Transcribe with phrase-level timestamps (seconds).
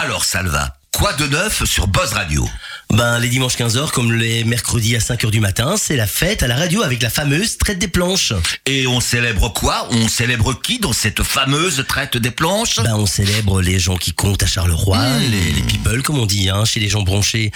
[0.00, 2.48] Alors Salva, quoi de neuf sur Buzz Radio?
[2.94, 6.46] Ben, les dimanches 15h, comme les mercredis à 5h du matin, c'est la fête à
[6.48, 8.32] la radio avec la fameuse traite des planches.
[8.64, 9.86] Et on célèbre quoi?
[9.90, 12.76] On célèbre qui dans cette fameuse traite des planches?
[12.82, 15.20] Ben, on célèbre les gens qui comptent à Charleroi, Mmh.
[15.30, 17.52] les, les people, comme on dit, hein, chez les gens bronchés.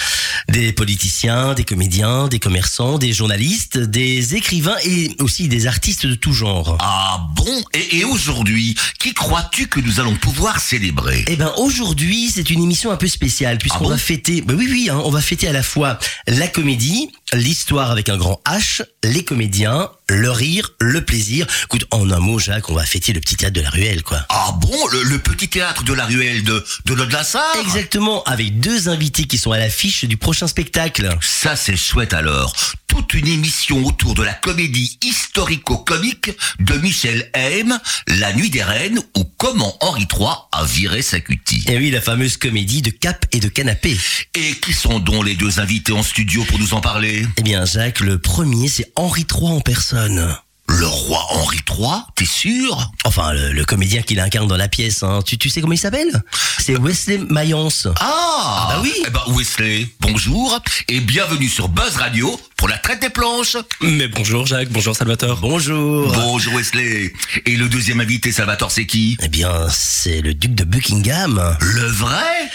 [0.51, 6.15] Des politiciens, des comédiens, des commerçants, des journalistes, des écrivains et aussi des artistes de
[6.15, 6.77] tout genre.
[6.79, 7.65] Ah bon?
[7.73, 11.25] Et, et aujourd'hui, qui crois-tu que nous allons pouvoir célébrer?
[11.27, 13.89] Eh ben aujourd'hui c'est une émission un peu spéciale puisqu'on Ah bon?
[13.91, 17.91] va fêter, ben oui oui, hein, on va fêter à la fois la comédie, l'histoire
[17.91, 21.47] avec un grand H, les comédiens, le rire, le plaisir.
[21.65, 24.25] Écoute, en un mot Jacques, on va fêter le petit théâtre de la ruelle quoi.
[24.29, 28.89] Ah bon le, le petit théâtre de la ruelle de, de l'Aude-la-Sarre Exactement, avec deux
[28.89, 31.09] invités qui sont à l'affiche du prochain spectacle.
[31.21, 32.55] Ça c'est chouette alors.
[32.87, 39.01] Toute une émission autour de la comédie historico-comique de Michel Haim, La Nuit des Reines
[39.17, 41.65] ou Comment Henri III a viré sa cutie.
[41.69, 43.97] Et oui, la fameuse comédie de cap et de canapé.
[44.35, 47.22] Et qui sont donc les deux invités en studio pour nous en parler?
[47.37, 50.37] Eh bien Jacques, le premier c'est Henri III en personne.
[50.69, 52.91] Le roi Henri III, t'es sûr?
[53.05, 55.21] Enfin, le, le comédien qui l'incarne dans la pièce, hein.
[55.25, 56.23] tu, tu sais comment il s'appelle?
[56.61, 57.89] C'est Wesley Mayence.
[58.01, 58.93] Ah, bah oui.
[59.07, 63.57] Eh ben Wesley, bonjour et bienvenue sur Buzz Radio pour la traite des planches.
[63.83, 65.39] Mais bonjour Jacques, bonjour Salvatore.
[65.41, 66.11] Bonjour.
[66.13, 67.13] Bonjour Wesley.
[67.45, 69.19] Et le deuxième invité, Salvatore, c'est qui?
[69.21, 71.57] Eh bien, c'est le duc de Buckingham.
[71.61, 72.51] Le vrai?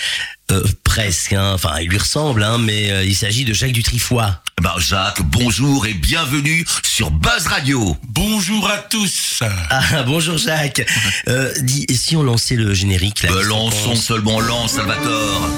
[0.49, 1.51] Euh, presque, hein.
[1.53, 4.41] enfin, il lui ressemble, hein, mais euh, il s'agit de Jacques du Trifois.
[4.57, 7.97] Eh Ben Jacques, bonjour et bienvenue sur Buzz Radio.
[8.07, 9.43] Bonjour à tous.
[9.69, 10.85] Ah, bonjour Jacques.
[11.27, 15.49] Euh, dis, et si on lançait le générique là Euh, lançons seulement lance, Salvatore.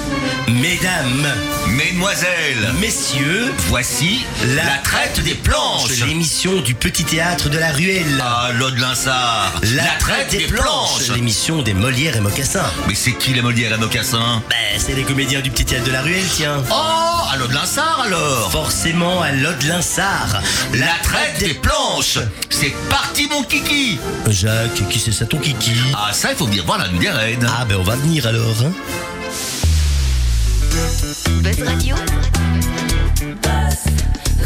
[0.47, 1.27] Mesdames,
[1.99, 5.99] Mesdemoiselles, messieurs, voici la, traite des planches.
[6.07, 8.23] l'émission du petit théâtre de la ruelle.
[8.23, 9.59] Ah, l'Aude-Linsard.
[9.75, 11.09] La, traite des planches.
[11.13, 12.71] l'émission des Molières et Mocassins.
[12.87, 15.91] Mais c'est qui les Molières et Mocassin Ben, c'est les comédiens du petit théâtre de
[15.91, 16.63] la ruelle, tiens.
[16.71, 20.41] Oh, à l'Aude-Linsard alors Forcément à Lode-Linsard.
[20.75, 22.19] La traite des planches
[22.49, 25.73] C'est parti mon kiki Jacques, qui c'est ça ton kiki?
[25.97, 27.45] Ah ça, il faut venir voir la nuit des reines.
[27.59, 28.55] Ah ben on va venir alors.
[28.63, 28.71] Hein.
[30.83, 31.95] Buzz Radio.
[33.41, 33.83] Buzz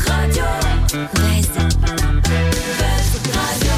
[0.07, 0.43] Radio.
[1.13, 1.47] Buzz.
[1.93, 3.71] Buzz Radio.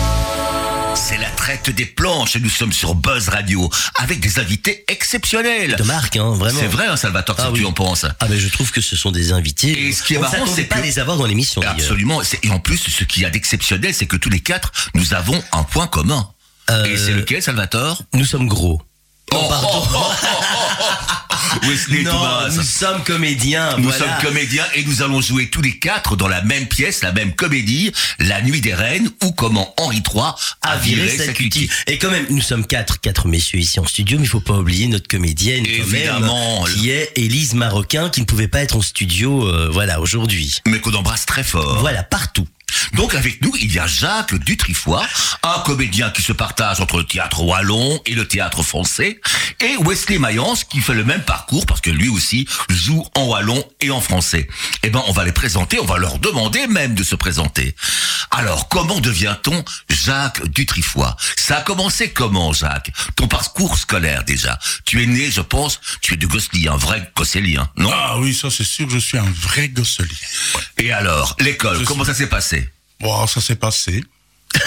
[0.96, 5.76] C'est la traite des planches et nous sommes sur Buzz Radio avec des invités exceptionnels.
[5.78, 6.58] De marque, hein, vraiment.
[6.58, 7.60] C'est vrai, hein, Salvatore, Ah ce que oui.
[7.60, 8.06] tu en penses?
[8.22, 9.88] Ah ben je trouve que ce sont des invités.
[9.88, 11.62] Et ce qui est on marrant, c'est pas que- les avoir dans l'émission.
[11.62, 12.22] Absolument.
[12.42, 15.44] Et en plus, ce qu'il y a d'exceptionnel, c'est que tous les quatre, nous avons
[15.52, 16.30] un point commun.
[16.70, 18.02] Euh, Et c'est lequel, Salvatore?
[18.14, 18.82] Nous sommes gros.
[19.36, 19.68] Oh, pardon.
[19.74, 21.66] oh, oh.
[21.68, 22.50] Wesley non, Thomas.
[22.50, 23.78] nous sommes comédiens.
[23.78, 23.98] Nous voilà.
[24.00, 27.34] sommes comédiens et nous allons jouer tous les quatre dans la même pièce, la même
[27.34, 30.24] comédie, La Nuit des Reines ou comment Henri III
[30.62, 31.70] a viré sa cutie.
[31.88, 34.54] Et quand même, nous sommes quatre, quatre messieurs ici en studio, mais il faut pas
[34.58, 36.64] oublier notre comédienne, quand Évidemment.
[36.66, 40.60] même, qui est Élise Marocain, qui ne pouvait pas être en studio, euh, voilà, aujourd'hui.
[40.68, 41.80] Mais qu'on embrasse très fort.
[41.80, 42.48] Voilà, partout.
[42.94, 45.02] Donc avec nous, il y a Jacques Dutrifoy,
[45.44, 49.20] un comédien qui se partage entre le théâtre wallon et le théâtre français,
[49.62, 53.64] et Wesley Mayence qui fait le même parcours parce que lui aussi joue en wallon
[53.82, 54.48] et en français.
[54.84, 57.76] Eh ben, on va les présenter, on va leur demander même de se présenter.
[58.32, 61.08] Alors, comment devient-on Jacques Dutrifoy
[61.38, 62.92] Ça a commencé comment, Jacques?
[63.16, 64.58] Ton parcours scolaire déjà.
[64.86, 67.92] Tu es né, je pense, tu es de Gosselier, un vrai Gossélien, non?
[67.94, 70.10] Ah oui, ça c'est sûr, je suis un vrai gosselier.
[70.78, 72.65] Et alors, l'école, Je comment suis- ça s'est passé?
[73.06, 74.04] Bon, ça s'est passé.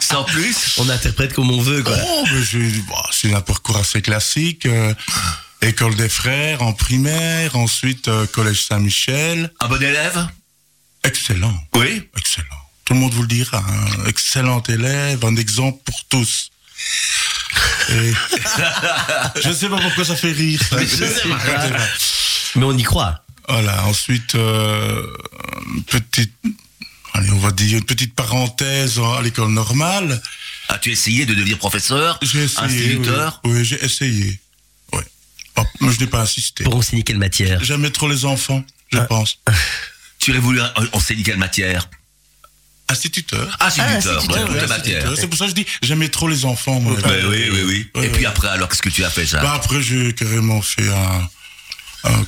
[0.00, 1.96] Sans plus On interprète comme on veut, quoi.
[2.00, 4.64] Oh, mais bon, c'est un parcours assez classique.
[4.66, 4.94] euh,
[5.60, 9.52] école des frères en primaire, ensuite euh, collège Saint-Michel.
[9.58, 10.28] Un bon élève?
[11.02, 12.46] Excellent, Oui excellent.
[12.84, 13.58] Tout le monde vous le dira.
[13.58, 13.86] hein.
[14.06, 16.50] Excellent élève, un exemple pour tous.
[17.90, 18.12] Et...
[19.42, 20.60] je sais pas pourquoi ça fait rire.
[20.70, 20.80] ça.
[20.80, 21.36] Je sais pas.
[22.54, 23.24] Mais on y croit.
[23.48, 25.02] Voilà, ensuite, euh,
[25.86, 26.32] petite,
[27.18, 30.20] allez, on va dire une petite parenthèse à l'école normale.
[30.68, 32.64] As-tu essayé de devenir professeur J'ai essayé.
[32.66, 34.38] Instituteur Oui, Oui, j'ai essayé.
[34.92, 35.04] Ouais.
[35.56, 36.64] Oh, mais je n'ai pas insisté.
[36.64, 37.62] Pour enseigner quelle matière?
[37.64, 39.38] J'aimais trop les enfants, je pense.
[40.20, 40.60] Tu aurais voulu
[40.92, 41.88] enseigner quelle matière?
[42.90, 43.56] Instituteur.
[43.60, 45.12] Instituteur, instituteur, ouais, Ouais, matière.
[45.16, 46.94] C'est pour ça que je dis, j'aimais trop les enfants, moi.
[46.96, 47.90] Oui, oui, oui, oui.
[47.94, 48.26] Ouais, Et puis ouais.
[48.26, 49.42] après, alors, qu'est-ce que tu as fait, Jacques?
[49.42, 51.28] Bah, après, j'ai carrément fait un, un-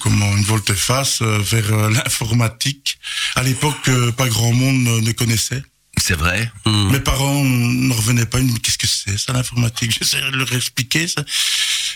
[0.00, 2.98] comment, une volte-face euh, vers euh, l'informatique.
[3.36, 5.62] À l'époque, euh, pas grand monde ne, connaissait.
[5.98, 6.90] C'est vrai Hmm.
[6.92, 9.92] Mes parents ne revenaient pas, ils me disaient, qu'est-ce que c'est, ça, l'informatique?
[9.98, 11.22] J'essayais de leur expliquer ça.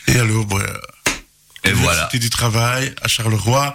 [0.09, 0.62] Et alors, ouais,
[1.65, 2.05] Et voilà.
[2.11, 3.75] C'était du travail à Charleroi.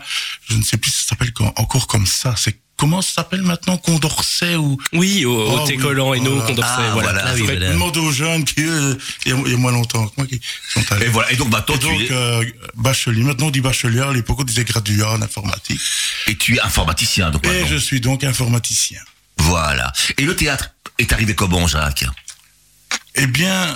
[0.49, 2.35] Je ne sais plus si ça s'appelle co- encore comme ça.
[2.37, 5.83] C'est comment ça s'appelle maintenant Condorcet ou Oui, au, au Oh, thé oui.
[5.83, 6.41] collant et nous.
[6.41, 7.11] Condorcet, Ah, voilà.
[7.11, 7.25] voilà.
[7.27, 7.69] Ah oui, voilà.
[7.73, 10.25] demande aux jeunes qui eux, il y, a- il y a moins longtemps que moi
[10.25, 10.39] qui
[10.73, 11.05] sont allés.
[11.05, 11.31] Et voilà.
[11.31, 12.43] Et donc maintenant Et donc, es, euh,
[12.75, 13.23] bachelier.
[13.23, 13.99] Maintenant, on dit bachelier.
[13.99, 15.79] À l'époque, on disait graduat en informatique.
[16.27, 19.01] et tu es informaticien donc Et je suis donc informaticien.
[19.37, 19.91] Voilà.
[20.17, 22.05] Et le théâtre est arrivé comment, Jacques?
[23.15, 23.73] Eh bien,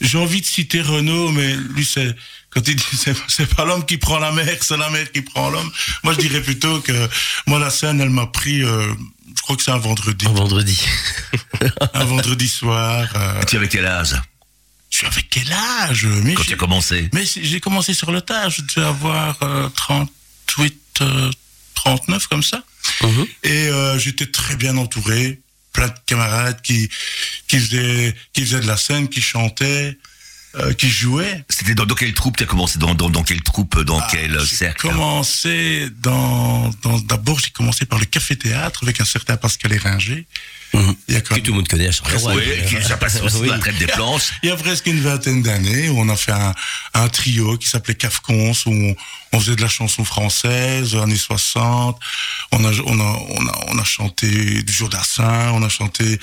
[0.00, 2.14] j'ai envie de citer Renaud, mais lui, c'est
[2.54, 2.84] quand il dit
[3.28, 5.70] c'est, pas l'homme qui prend la mer, c'est la mer qui prend l'homme.
[6.04, 7.08] Moi, je dirais plutôt que
[7.46, 8.62] moi, la scène, elle m'a pris.
[8.62, 8.94] euh,
[9.36, 10.80] je crois que c'est un vendredi, Un vendredi.
[11.94, 13.08] un vendredi soir.
[13.16, 14.14] euh, Tu avais quel âge?
[14.90, 16.06] Je suis avec quel âge?
[16.06, 19.68] Mais quand tu as commencé Mais j'ai commencé sur le tard, je devais avoir euh,
[19.74, 21.30] 38, euh,
[21.74, 22.62] 39 comme ça.
[23.02, 23.26] Mhm.
[23.42, 25.40] Et euh, j'étais très bien entouré,
[25.72, 26.88] plein de camarades qui
[27.48, 29.98] qui faisaient qui faisaient de la scène, qui chantaient,
[30.58, 31.44] euh, qui jouaient.
[31.48, 32.78] C'était dans, dans quelle troupe tu as commencé?
[32.78, 34.88] Dans, dans, dans quelle troupe Dans Ah, quel j'ai cercle?
[34.88, 36.70] commencé dans,
[37.08, 40.26] d'abord j'ai commencé par le café théâtre avec un certain Pascal Éringer.
[40.72, 40.94] Mhm.
[41.08, 41.88] Il y a quand Que tout le monde connaît.
[42.26, 43.48] Oui, qui ça passe aussi Oui.
[43.48, 44.32] à la traite des planches.
[44.42, 46.52] Il y a presque une vingtaine d'années où on a fait un,
[46.94, 48.96] un trio qui s'appelait Cafcons où on,
[49.32, 51.98] on faisait de la chanson française, années 60.
[52.52, 56.18] On a, on a, on a, on a chanté du Jodassin, on a chanté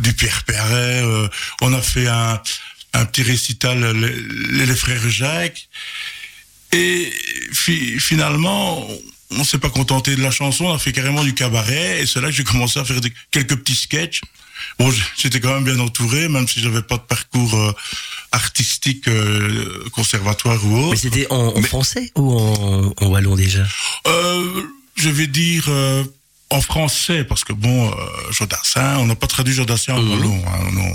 [0.00, 1.28] du Pierre Perret, euh,
[1.62, 2.40] on a fait un,
[2.92, 5.68] un petit récital, les, les frères Jacques.
[6.72, 7.12] Et
[7.52, 8.86] fi- finalement,
[9.30, 12.02] on s'est pas contenté de la chanson, on a fait carrément du cabaret.
[12.02, 14.20] Et c'est là que j'ai commencé à faire des- quelques petits sketchs.
[14.78, 17.72] Bon, j'étais quand même bien entouré, même si j'avais pas de parcours euh,
[18.32, 20.96] artistique, euh, conservatoire ou Mais autre.
[21.00, 23.66] c'était en, en français ou en, en wallon déjà?
[24.06, 24.62] Euh,
[24.96, 26.04] je vais dire euh,
[26.50, 27.94] en français, parce que bon, euh,
[28.32, 30.10] Jodassin, on n'a pas traduit Jodassin en Mhm.
[30.10, 30.44] wallon.
[30.48, 30.92] Hein, non,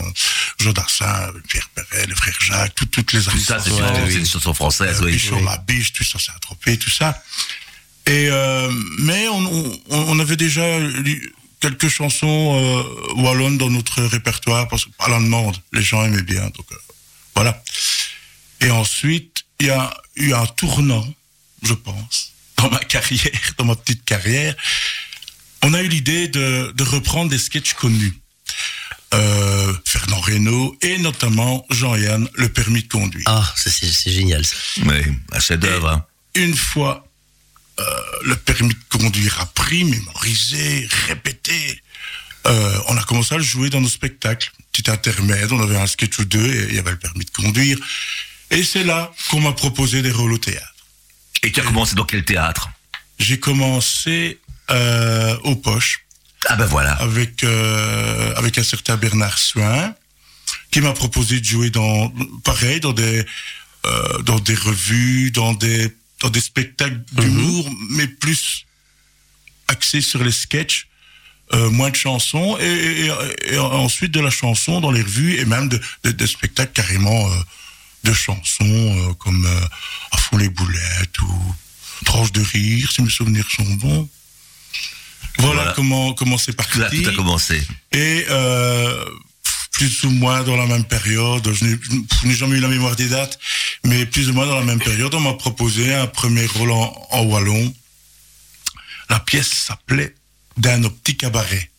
[0.60, 4.26] Jodassin, Pierre Perret, le frère Jacques, tout- toutes les Tout ça, c'est une, oui.
[4.28, 5.14] chanson française, Euh, oui.
[5.14, 7.22] Bichon, la biche, tout ça, c'est atropé, tout ça.
[8.06, 8.70] Et euh,
[9.00, 12.84] mais on, on, on avait déjà lu quelques chansons
[13.18, 16.44] euh, wallonnes dans notre répertoire parce qu'à la demande, les gens aimaient bien.
[16.44, 16.76] Donc euh,
[17.34, 17.64] voilà.
[18.62, 21.08] Et ensuite, il y a eu un tournant,
[21.64, 24.54] je pense, dans ma carrière, dans ma petite carrière.
[25.68, 28.14] On a eu l'idée de, de reprendre des sketchs connus.
[29.16, 33.24] Euh, Fernand Reynaud et notamment Jean-Yann, le permis de conduire.
[33.26, 34.56] Ah, c'est génial ça.
[34.86, 35.02] Oui,
[35.32, 35.90] un chef-d'œuvre.
[35.90, 36.06] hein.
[36.36, 37.08] une fois
[37.80, 37.84] euh,
[38.26, 41.82] le permis de conduire appris, mémorisé, répété,
[42.46, 44.52] euh, on a commencé à le jouer dans nos spectacles.
[44.72, 47.32] Petit intermède, on avait un sketch ou deux et il y avait le permis de
[47.32, 47.80] conduire.
[48.52, 50.76] Et c'est là qu'on m'a proposé des rôles au théâtre.
[51.42, 52.70] Et tu as commencé dans quel théâtre?
[53.18, 54.40] J'ai commencé
[54.72, 56.06] euh, aux poches
[56.48, 56.94] Ah ben voilà.
[56.94, 59.94] avec euh, avec un certain Bernard Suin
[60.72, 62.12] qui m'a proposé de jouer dans
[62.44, 63.26] pareil dans des
[63.86, 68.66] euh, dans des revues, dans des dans des spectacles d'humour, mais plus
[69.68, 70.88] axés sur les sketchs,
[71.54, 75.36] euh, moins de chansons et, et- et- et ensuite de la chanson dans les revues
[75.40, 77.36] et même de, spectacles carrément euh,
[78.04, 78.64] de chansons
[79.10, 79.46] euh, comme
[80.12, 81.56] à fond les boulettes ou
[82.06, 84.10] tranche de rire si mes souvenirs sont bons.
[85.40, 85.74] Voilà, Voilà.
[85.74, 86.74] comment comment c'est parti.
[86.74, 87.62] Tout a, tout a commencé.
[87.92, 89.06] Et euh,
[89.74, 91.80] plus ou moins dans la même période, je n'ai-
[92.22, 93.38] je n'ai jamais eu la mémoire des dates,
[93.84, 97.08] mais plus ou moins dans la même période, on m'a proposé un premier rôle en,
[97.12, 97.74] en wallon.
[99.10, 100.16] La pièce s'appelait
[100.58, 101.70] D'un optique cabaret.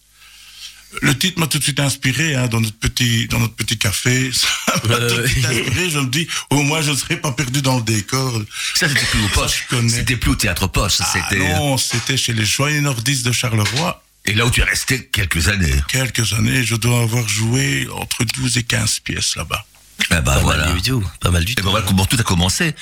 [1.03, 4.31] Le titre m'a tout de suite inspiré hein, dans notre petit dans notre petit café.
[4.33, 4.49] Ça
[4.89, 5.91] m'a Euh, tout de suite inspiré.
[5.91, 8.41] Je me dis au moins je ne serai pas perdu dans le décor.
[8.75, 9.67] Ça, c'était plus au poche.
[9.89, 10.97] C'était plus au théâtre poche.
[11.01, 11.49] Ah C'était.
[11.55, 14.03] non, c'était chez les Joyeux Nordistes de Charleroi.
[14.25, 15.75] Et là où tu es resté quelques années.
[15.89, 19.65] Quelques années, je dois avoir joué entre 12 et 15 pièces là-bas.
[20.11, 20.67] Ah ben Pas voilà.
[20.67, 21.05] mal du tout.
[21.21, 21.65] Pas mal du Et tout.
[21.65, 22.75] ben voilà comment tout a commencé.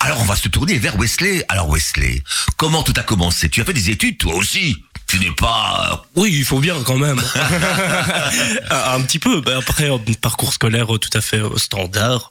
[0.00, 1.44] Alors on va se tourner vers Wesley.
[1.48, 2.22] Alors Wesley,
[2.56, 3.48] comment tout a commencé?
[3.48, 4.82] Tu as fait des études toi aussi?
[5.06, 6.06] Tu n'es pas.
[6.16, 7.20] Oui, il faut bien quand même.
[8.70, 9.40] un petit peu.
[9.40, 12.30] Ben, Après, un parcours scolaire euh, tout à fait euh, standard.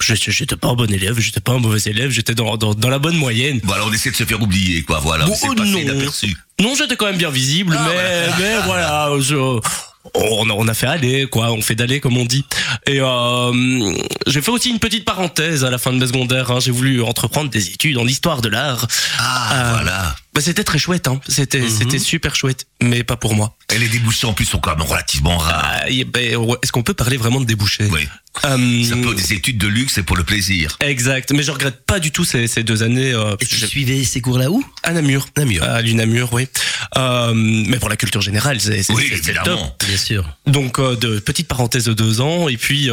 [0.00, 2.98] J'étais pas un bon élève, j'étais pas un mauvais élève, j'étais dans, dans, dans la
[2.98, 3.60] bonne moyenne.
[3.64, 4.98] Voilà, on essaie de se faire oublier quoi.
[5.00, 5.78] Voilà, Bon, c'est oh, passé non.
[5.78, 6.36] inaperçu.
[6.60, 9.60] Non, j'étais quand même bien visible, Ah, mais, mais voilà, je-
[10.14, 12.44] on, a- on a fait aller, quoi, on fait d'aller comme on dit.
[12.86, 13.92] Et euh,
[14.26, 16.50] j'ai fait aussi une petite parenthèse à la fin de mes secondaires.
[16.50, 16.58] hein.
[16.60, 18.86] J'ai voulu entreprendre des études en histoire de l'art.
[19.18, 20.16] Ah Euh, voilà.
[20.38, 21.20] Bah, c'était très chouette, hein.
[21.28, 21.68] c'était Mhm.
[21.68, 23.56] c'était super chouette, mais pas pour moi.
[23.74, 25.80] Et les débouchés en plus sont quand même relativement rares.
[25.82, 27.88] Ah, ben, Est-ce qu'on peut parler vraiment de débouchés?
[27.90, 28.06] Oui.
[28.44, 30.76] Euh, C'est un peu des études de luxe et pour le plaisir.
[30.78, 34.04] Exact, mais je regrette pas du tout ces, ces deux années euh, Et tu suivais
[34.04, 34.62] ces cours là où?
[34.84, 35.26] À Namur.
[35.36, 35.64] Namur.
[35.64, 36.46] À l'UNAMUR, oui.
[36.96, 39.18] Euh, mais pour la culture générale, c'est Oui, top.
[39.18, 39.76] évidemment.
[39.88, 40.24] Bien sûr.
[40.46, 42.90] Donc, euh, de petite parenthèse de deux ans, et puis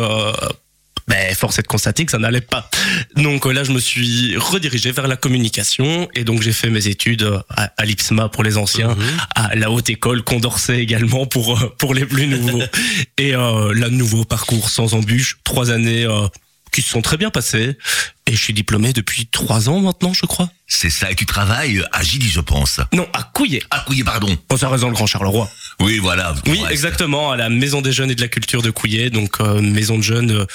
[1.08, 2.70] ben, force est de constater que ça n'allait pas.
[3.16, 6.88] Donc euh, là, je me suis redirigé vers la communication et donc j'ai fait mes
[6.88, 8.96] études euh, à, à l'IPSMA pour les anciens,
[9.36, 12.62] à la haute école Condorcet également pour euh, pour les plus nouveaux.
[13.18, 16.28] et euh, là, nouveau parcours sans embûche, trois années euh,
[16.76, 17.78] qui se sont très bien passées
[18.28, 20.50] et je suis diplômé depuis trois ans maintenant, je crois.
[20.68, 22.82] C'est ça, et tu travailles à Gilly, je pense.
[22.92, 23.62] Non, à Couillet.
[23.72, 24.36] Ah, Couillet, pardon.
[24.50, 25.50] On s'est raison le Grand Charleroi.
[25.80, 26.36] Oui, voilà.
[26.48, 29.62] Oui, exactement, à la Maison des Jeunes et de la Culture de Couillet, donc euh,
[29.62, 30.46] maison de jeunes euh,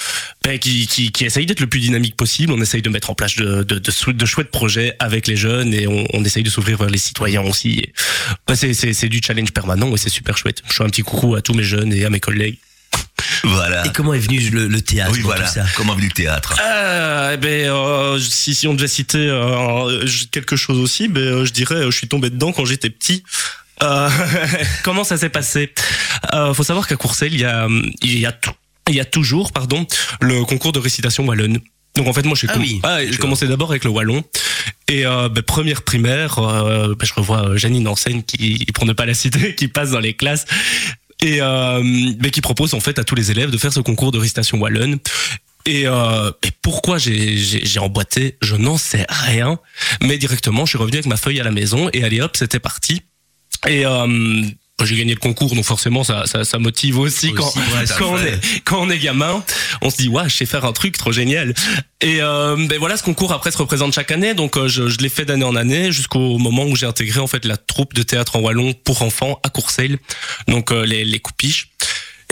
[0.43, 2.53] ben, qui, qui, qui essaye d'être le plus dynamique possible.
[2.53, 5.87] On essaye de mettre en place de, de, de, chouettes projets avec les jeunes et
[5.87, 7.81] on, on essaye de s'ouvrir vers les citoyens aussi.
[8.47, 10.61] Ben, c'est, c'est, c'est du challenge permanent et c'est super chouette.
[10.69, 12.57] Je fais un petit coucou à tous mes jeunes et à mes collègues.
[13.43, 13.85] Voilà.
[13.85, 15.45] Et comment est venu le, le théâtre Oui, voilà.
[15.47, 16.59] tout ça Comment venu le théâtre?
[16.63, 21.45] Euh, eh ben, euh, si, si on devait citer euh, quelque chose aussi, ben, euh,
[21.45, 23.23] je dirais, euh, je suis tombé dedans quand j'étais petit.
[23.83, 24.09] Euh,
[24.83, 25.73] comment ça s'est passé?
[26.33, 27.67] Euh, Faut savoir qu'à Courcelles, il y a,
[28.01, 28.51] il y a, tout-
[28.89, 29.85] il y a toujours, pardon,
[30.19, 31.59] le concours de récitation wallonne.
[31.95, 34.23] Donc en fait, moi, j'ai Ah com- oui, commencé d'abord avec le wallon.
[34.87, 39.05] Et euh, ben, première primaire, euh, ben, je revois Janine Enseigne qui, pour ne pas
[39.05, 40.45] la citer, qui passe dans les classes
[41.21, 41.81] et euh,
[42.17, 44.59] ben, qui propose en fait à tous les élèves de faire ce concours de récitation
[44.59, 44.97] wallonne.
[45.65, 49.59] Et, euh, pourquoi j'ai emboîté, je n'en sais rien.
[50.01, 52.59] Mais directement, je suis revenu avec ma feuille à la maison et allez hop, c'était
[52.59, 53.03] parti.
[53.67, 54.41] Et euh,
[54.85, 58.13] j'ai gagné le concours, donc forcément ça, ça, ça motive aussi, quand, Aussi, ouais, quand,
[58.13, 59.43] on est, quand on est gamin.
[59.81, 61.53] On se dit, ouais, je sais faire un truc trop génial.
[62.01, 64.97] Et euh, ben voilà, ce concours après se représente chaque année, donc euh, je, je
[64.97, 68.03] l'ai fait d'année en année jusqu'au moment où j'ai intégré en fait la troupe de
[68.03, 69.99] théâtre en wallon pour enfants à Courcelles,
[70.47, 71.69] donc euh, les, les coupiches.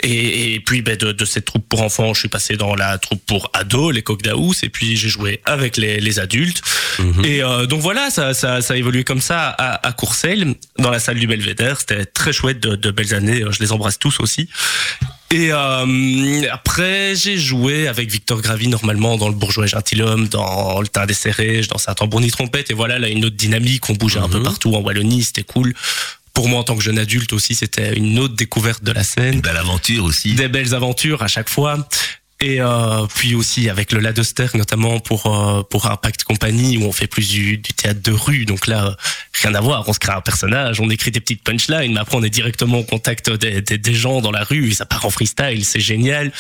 [0.04, 2.98] Et, et puis ben, de, de cette troupe pour enfants, je suis passé dans la
[2.98, 6.62] troupe pour ados, les coqs d'Aous, et puis j'ai joué avec les, les adultes.
[7.24, 10.90] Et euh, donc voilà, ça, ça, ça a évolué comme ça à, à Courcelles, dans
[10.90, 11.80] la salle du Belvédère.
[11.80, 13.44] C'était très chouette, de, de belles années.
[13.50, 14.50] Je les embrasse tous aussi.
[15.32, 20.88] Et euh, après, j'ai joué avec Victor Gravy normalement dans le Bourgeois Gentilhomme, dans le
[20.88, 22.72] Teint des Serrèges, dans Saint-Tambourny Trompette.
[22.72, 23.90] Et voilà, là, une autre dynamique.
[23.90, 25.76] On bougeait un peu partout en Wallonie, c'était cool.
[26.40, 29.34] Pour moi, en tant que jeune adulte aussi, c'était une autre découverte de la scène.
[29.34, 30.36] Une belle aventure aussi.
[30.36, 31.86] des belles aventures à chaque fois.
[32.40, 36.94] Et euh, puis aussi avec le Ladester notamment pour euh, pour Impact Company où on
[36.94, 38.46] fait plus du, du théâtre de rue.
[38.46, 38.96] Donc là
[39.34, 39.84] rien à voir.
[39.90, 42.78] On se crée un personnage on écrit des petites punchlines mais après on est directement
[42.80, 44.70] au contact des, des, des gens dans la rue.
[44.70, 46.32] Et ça part en freestyle c'est génial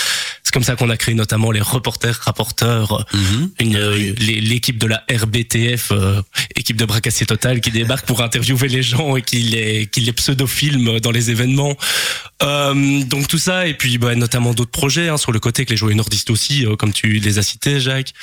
[0.50, 3.18] c'est comme ça qu'on a créé notamment les reporters rapporteurs euh,
[3.60, 6.24] une euh, les- l'équipe de la RBTF euh,
[6.56, 10.12] équipe de bracassier total qui débarque pour interviewer les gens et qui les qui les
[10.12, 11.76] pseudo-filme dans les événements.
[12.42, 15.70] Euh, donc tout ça et puis bah, notamment d'autres projets hein, sur le côté que
[15.70, 18.14] les joueurs nordistes aussi euh, comme tu les as cités Jacques.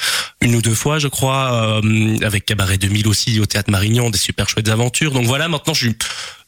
[0.41, 4.19] Une ou deux fois je crois euh, avec Cabaret 2000 aussi au théâtre Marignan des
[4.19, 5.13] super chouettes aventures.
[5.13, 5.97] Donc voilà maintenant je suis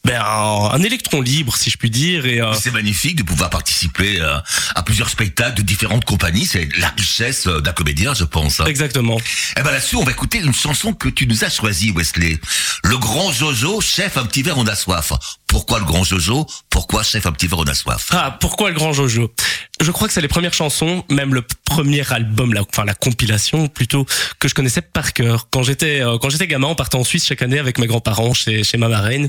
[0.09, 3.51] ben, un, un électron libre si je puis dire et euh, C'est magnifique de pouvoir
[3.51, 4.39] participer euh,
[4.75, 6.47] à plusieurs spectacles de différentes compagnies.
[6.47, 8.61] C'est la richesse euh, d'un comédien, je pense.
[8.61, 8.65] hein.
[8.65, 9.19] exactement
[9.59, 12.39] Eh ben là-dessus, on va écouter une chanson que tu nous as choisie, Wesley.
[12.85, 15.13] Le grand Jojo, chef, un petit verre, on a soif.
[15.49, 16.47] Pourquoi le grand Jojo?
[16.71, 18.09] Pourquoi chef, un petit verre, soif?
[18.11, 19.33] Ah, pourquoi le grand Jojo?
[19.81, 23.69] Je crois que c'est les premières chansons, même le premier album, la, enfin la compilation
[23.69, 24.07] plutôt,
[24.39, 25.49] que je connaissais par cœur.
[25.51, 28.35] Quand j'étais euh, quand j'étais gamin, on partait en Suisse chaque année avec mes grands-parents
[28.35, 29.29] chez, chez ma marraine.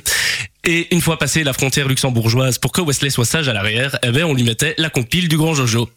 [0.66, 4.12] Et une fois passé la frontière luxembourgeoise, pour que Wesley soit sage à l'arrière, eh
[4.12, 5.90] ben on lui mettait la compile du grand Jojo.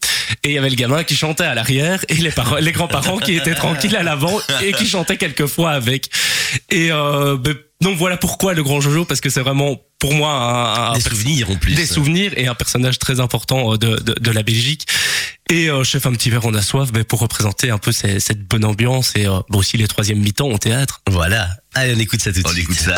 [0.43, 3.35] Et il y avait le gamin qui chantait à l'arrière et les, les grands-parents qui
[3.35, 6.09] étaient tranquilles à l'avant et qui chantaient quelquefois avec.
[6.69, 10.31] Et euh, ben, donc voilà pourquoi le grand Jojo, parce que c'est vraiment pour moi
[10.33, 11.75] un, un Des souvenirs en plus.
[11.75, 14.85] des souvenirs et un personnage très important euh, de, de, de la Belgique.
[15.49, 18.19] Et euh, chef un petit verre on a soif ben, pour représenter un peu ces-
[18.19, 21.01] cette bonne ambiance et euh, bon, aussi les troisièmes mi-temps au théâtre.
[21.09, 21.47] Voilà.
[21.73, 22.63] Allez, on écoute ça tout de On suite.
[22.65, 22.95] écoute ça.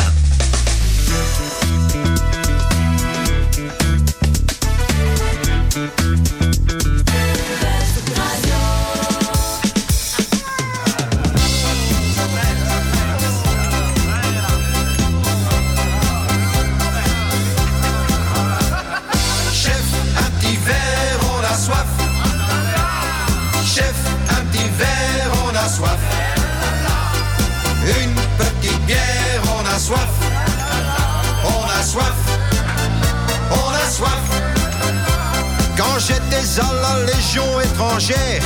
[36.45, 38.41] À la Légion étrangère,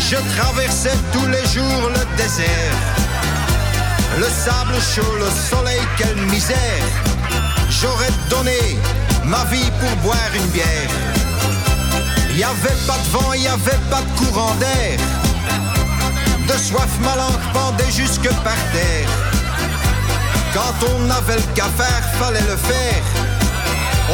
[0.00, 2.74] je traversais tous les jours le désert.
[4.18, 6.84] Le sable chaud, le soleil, quelle misère.
[7.70, 8.78] J'aurais donné
[9.24, 10.90] ma vie pour boire une bière.
[12.36, 14.98] N'y avait pas de vent, n'y avait pas de courant d'air.
[16.46, 19.08] De soif, ma langue pendait jusque par terre.
[20.52, 23.02] Quand on avait le cafard, fallait le faire.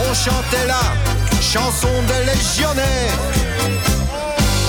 [0.09, 1.14] On chantait la
[1.45, 3.19] chanson des légionnaires.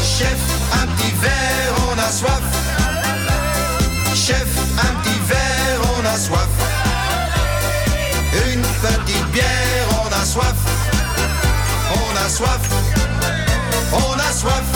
[0.04, 0.38] Chef,
[0.74, 2.42] un petit verre, on a soif.
[4.14, 6.50] Chef, un petit verre, on a soif.
[8.52, 10.56] Une petite bière, on a soif.
[11.94, 12.70] On a soif.
[13.94, 14.68] On a soif.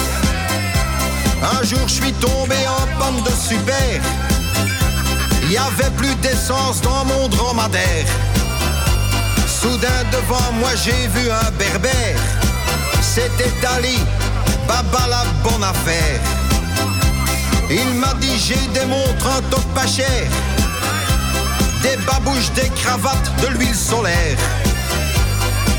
[1.53, 4.01] Un jour, je suis tombé en panne de super.
[5.44, 8.06] Il y avait plus d'essence dans mon dromadaire.
[9.62, 12.16] Soudain devant moi j'ai vu un berbère.
[13.01, 14.00] C'était Ali,
[14.66, 16.22] Baba la bonne affaire.
[17.70, 20.24] Il m'a dit j'ai des montres en top pas cher.
[21.84, 24.38] Des babouches, des cravates, de l'huile solaire.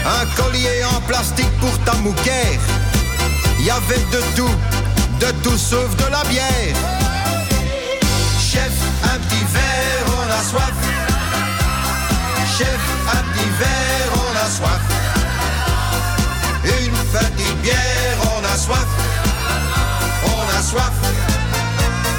[0.04, 2.60] Un collier en plastique pour ta mouquère.
[3.60, 4.56] Y avait de tout,
[5.20, 6.76] de tout sauf de la bière.
[8.38, 8.72] Chef,
[9.04, 10.89] un petit verre, on a soif.
[13.62, 14.80] On a soif.
[16.64, 18.86] Une petite bière, on a soif.
[20.24, 20.92] On a soif.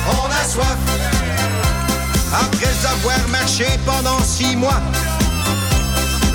[0.07, 0.77] On a soif.
[2.33, 4.81] Après avoir marché pendant six mois,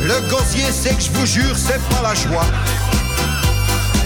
[0.02, 2.46] le gosier c'est que je vous jure, c'est pas la joie.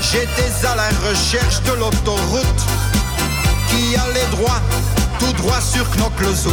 [0.01, 2.63] J'étais à la recherche de l'autoroute
[3.69, 4.61] qui allait droit,
[5.19, 6.53] tout droit sur Knock-le-Zout.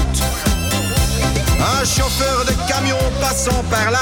[1.59, 4.01] Un chauffeur de camion passant par là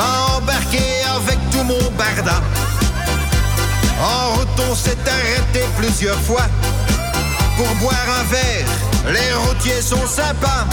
[0.00, 0.82] embarqué
[1.16, 2.40] avec tout mon barda.
[4.00, 6.46] En route, on s'est arrêté plusieurs fois
[7.56, 8.66] pour boire un verre.
[9.12, 10.64] Les routiers sont sympas.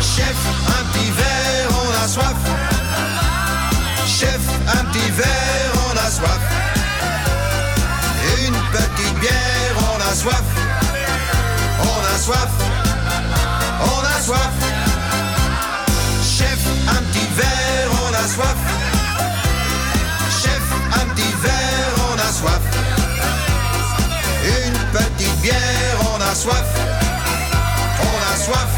[0.00, 0.36] Chef,
[0.78, 2.40] un petit verre, on a soif.
[4.06, 6.42] Chef, un petit verre, on a soif.
[8.46, 10.42] Une petite bière, on a soif.
[11.82, 12.50] On a soif.
[13.80, 14.69] On a soif.
[17.40, 18.60] Verre, on a soif.
[20.42, 20.66] Chef,
[21.00, 22.64] un petit verre, on a soif.
[24.44, 26.70] Une petite bière, on a soif.
[28.08, 28.72] On a soif.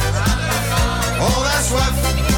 [1.21, 2.32] On a soif.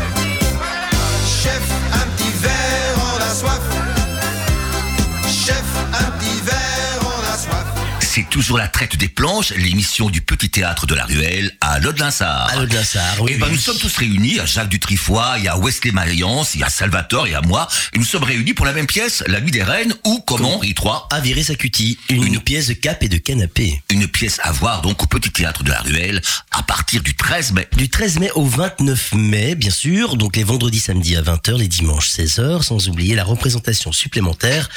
[8.14, 12.48] C'est toujours la traite des planches, l'émission du petit théâtre de la Ruelle à Lode-Linsard.
[12.48, 13.55] À Lode-Linsard, oui, Et ben, oui.
[13.55, 16.68] nous sommes tous réunis, a Jacques Dutrifoy, il y a Wesley Mayence, il y a
[16.68, 19.50] Salvatore, il y a moi, et nous sommes réunis pour la même pièce, La Nuit
[19.50, 23.09] des Reines, ou comment, Henri III, À virer sa cutie, une, pièce de cap et
[23.09, 23.83] de canapé.
[23.90, 26.22] une pièce à voir donc au petit théâtre de la Ruelle
[26.53, 27.66] à partir du 13 mai.
[27.77, 31.66] Du 13 mai au 29 mai, bien sûr, donc les vendredis, samedis à 20h, les
[31.66, 34.68] dimanches 16h, sans oublier la représentation supplémentaire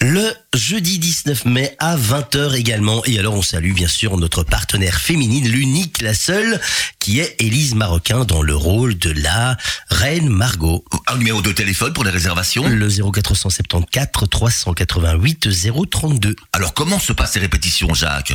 [0.00, 2.81] le jeudi 19 mai à 20h également.
[3.06, 6.60] Et alors on salue bien sûr notre partenaire féminine, l'unique, la seule,
[6.98, 9.56] qui est Élise Marocain dans le rôle de la
[9.88, 10.84] reine Margot.
[11.06, 12.66] Un numéro de téléphone pour les réservations.
[12.66, 15.48] Le 0474 388
[15.90, 16.34] 032.
[16.52, 18.34] Alors comment se passent ces répétitions, Jacques?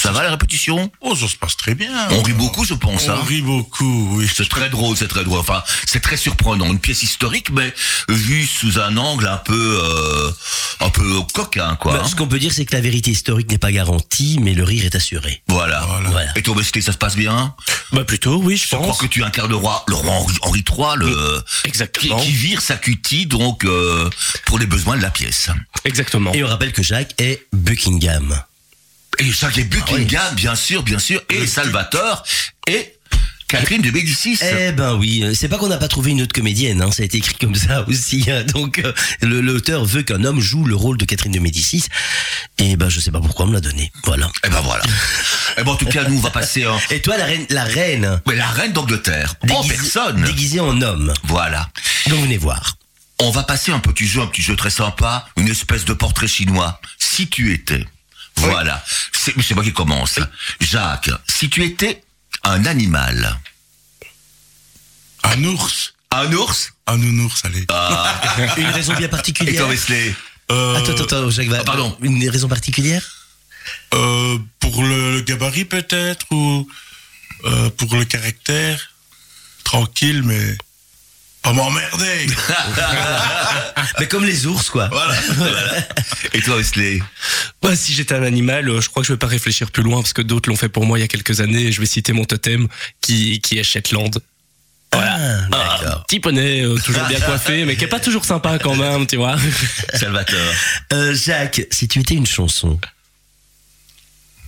[0.00, 1.92] Ça va les répétitions Oh, ça se passe très bien.
[2.10, 3.06] On rit beaucoup, je pense.
[3.08, 4.26] On hein rit beaucoup, oui.
[4.34, 5.40] C'est très drôle, c'est très drôle.
[5.40, 6.64] Enfin, c'est très surprenant.
[6.66, 7.74] Une pièce historique, mais
[8.08, 10.30] vue sous un angle un peu, euh,
[10.80, 11.02] un peu
[11.34, 11.92] coquin, quoi.
[11.92, 12.08] Bah, hein.
[12.08, 14.86] ce qu'on peut dire, c'est que la vérité historique n'est pas garantie, mais le rire
[14.86, 15.42] est assuré.
[15.48, 15.86] Voilà.
[16.06, 16.32] Voilà.
[16.34, 17.54] Et toi, Wesley, ça se passe bien?
[17.92, 18.98] Bah plutôt, oui, je Je crois pense.
[18.98, 22.16] que tu incarnes le roi, le roi Henri, Henri III, le qui, Exactement.
[22.20, 24.08] qui vire sa cutie donc euh,
[24.46, 25.50] pour les besoins de la pièce.
[25.84, 26.32] Exactement.
[26.32, 28.42] Et on rappelle que Jacques est Buckingham.
[29.20, 32.24] Et Jacques Buckingham, Ah bien sûr, bien sûr, et Salvatore
[32.66, 32.94] et
[33.48, 34.38] Catherine de Médicis.
[34.42, 37.02] Eh ben oui, euh, c'est pas qu'on n'a pas trouvé une autre comédienne, hein, ça
[37.02, 38.24] a été écrit comme ça aussi.
[38.30, 38.44] hein.
[38.44, 41.84] Donc euh, l'auteur veut qu'un homme joue le rôle de Catherine de Médicis.
[42.56, 43.92] Et ben je sais pas pourquoi on me l'a donné.
[44.04, 44.30] Voilà.
[44.46, 44.84] Et ben voilà.
[45.58, 47.64] et ben en tout cas, nous on va passer en Et toi la reine, la
[47.64, 48.22] reine?
[48.26, 50.22] Mais la reine d'Angleterre en personne.
[50.22, 51.12] déguisée en homme.
[51.24, 51.68] Voilà.
[52.08, 52.76] Donc venez voir.
[53.18, 56.26] On va passer un petit jeu, un petit jeu très sympa, une espèce de portrait
[56.28, 56.80] chinois.
[56.98, 57.84] Si tu étais,
[58.40, 60.18] voilà, c'est moi qui commence.
[60.60, 62.02] Jacques, si tu étais
[62.44, 63.38] un animal,
[65.22, 65.94] Un ours.
[66.10, 67.66] un ours, Un nounours, allez.
[68.56, 69.68] Une raison bien et toi particulière.
[69.68, 70.14] Wesley,
[70.50, 71.58] Euh, Attends, attends, attends, Jacques va.
[71.60, 71.96] Ah, pardon.
[72.00, 73.02] Une raison particulière?
[73.94, 76.66] Euh, pour le, le gabarit peut-être ou
[77.44, 78.92] euh, pour le caractère?
[79.64, 80.56] Tranquille, mais
[81.42, 82.26] pas m'emmerder.
[83.98, 84.88] Mais comme les ours quoi.
[84.88, 85.72] voilà, voilà.
[86.34, 87.02] Et toi Wesley,
[87.62, 90.00] Bah, si j'étais un animal, euh, je crois que je vais pas réfléchir plus loin
[90.00, 91.86] parce que d'autres l'ont fait pour moi il y a quelques années et je vais
[91.86, 92.68] citer mon totem
[93.00, 94.18] qui, qui est Shetland.
[94.92, 94.98] Ah,
[95.52, 96.04] Ah, d'accord.
[96.06, 99.16] petit poney, euh, toujours bien coiffé, mais qui est pas toujours sympa quand même, tu
[99.16, 99.36] vois.
[99.94, 100.36] Salvatore,
[100.92, 102.78] Euh, Jacques, si tu étais une chanson,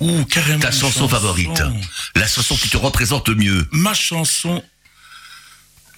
[0.01, 0.59] Ouh, carrément.
[0.59, 1.63] ta chanson favorite,
[2.17, 3.67] la chanson qui te représente le mieux.
[3.71, 4.63] Ma chanson.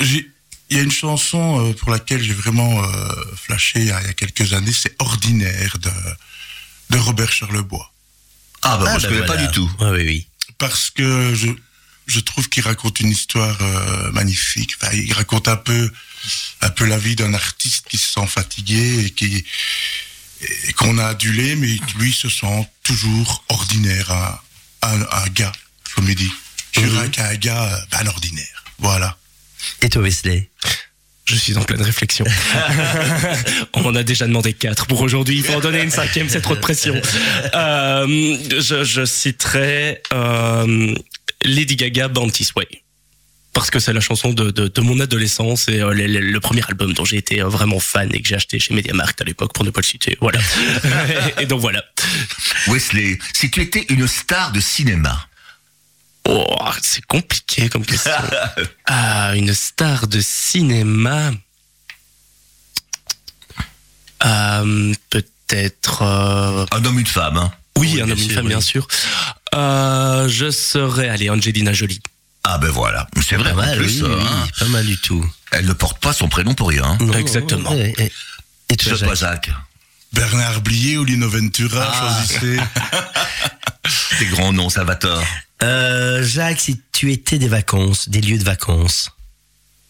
[0.00, 0.28] j'ai-
[0.74, 4.00] Il y a une chanson euh, pour laquelle j'ai vraiment euh, flashé il y, a,
[4.00, 5.92] il y a quelques années, c'est Ordinaire de,
[6.90, 7.92] de Robert Charlebois.
[8.62, 9.70] Ah bah moi Ah, je bah, connais pas du tout.
[9.78, 10.26] Ouais, oui, oui.
[10.58, 11.46] Parce que je,
[12.08, 14.72] je trouve qu'il raconte une histoire euh, magnifique.
[14.80, 15.92] Enfin, il raconte un peu,
[16.60, 19.44] un peu la vie d'un artiste qui se sent fatigué et qui
[20.66, 24.40] et qu'on a adulé, mais qui, lui se sent toujours ordinaire, un,
[24.82, 25.52] un, un gars,
[25.94, 26.32] comme il dit.
[26.72, 28.64] Je dirais qu'un gars, ben, ordinaire.
[28.80, 29.16] Voilà.
[29.82, 30.50] Et toi, Wesley
[31.26, 32.24] Je suis en pleine réflexion.
[33.74, 35.36] On m'en a déjà demandé quatre pour aujourd'hui.
[35.38, 36.94] Il faut en donner une cinquième, c'est trop de pression.
[37.54, 40.94] Euh, je, je citerai euh,
[41.42, 42.66] Lady Gaga, Born This Way.
[43.52, 46.40] Parce que c'est la chanson de, de, de mon adolescence et euh, le, le- le
[46.40, 49.52] premier album dont j'ai été vraiment fan et que j'ai acheté chez MediaMarkt à l'époque
[49.54, 50.18] pour ne pas le citer.
[50.20, 50.40] Voilà.
[51.40, 51.84] et donc voilà.
[52.66, 55.28] Wesley, si tu étais une star de cinéma,
[56.28, 58.12] Oh, c'est compliqué comme question.
[58.86, 61.30] Ah, une star de cinéma.
[64.24, 66.02] Euh, Peut-être.
[66.02, 68.50] euh, un homme, une femme, hein Oui, Oui, un homme, une femme, oui.
[68.50, 68.86] bien sûr.
[69.54, 72.00] Euh, je serais, allez, Angelina Jolie.
[72.46, 75.24] Ah ben voilà, c'est vrai mal, plus, oui, oui, hein, pas mal du tout.
[75.50, 76.84] elle ne porte pas son prénom pour rien.
[76.84, 76.98] hein.
[77.00, 77.70] Non, Exactement.
[77.70, 78.12] ouais, ouais.
[78.68, 79.50] Et toi, pas, Jacques Jacques.
[80.12, 82.24] Bernard Blier ou Lino Ventura, Ah.
[82.26, 82.58] choisissez.
[84.18, 85.22] Tes grands noms, Salvatore.
[85.64, 89.10] Euh, Jacques, si tu étais des vacances, des lieux de vacances.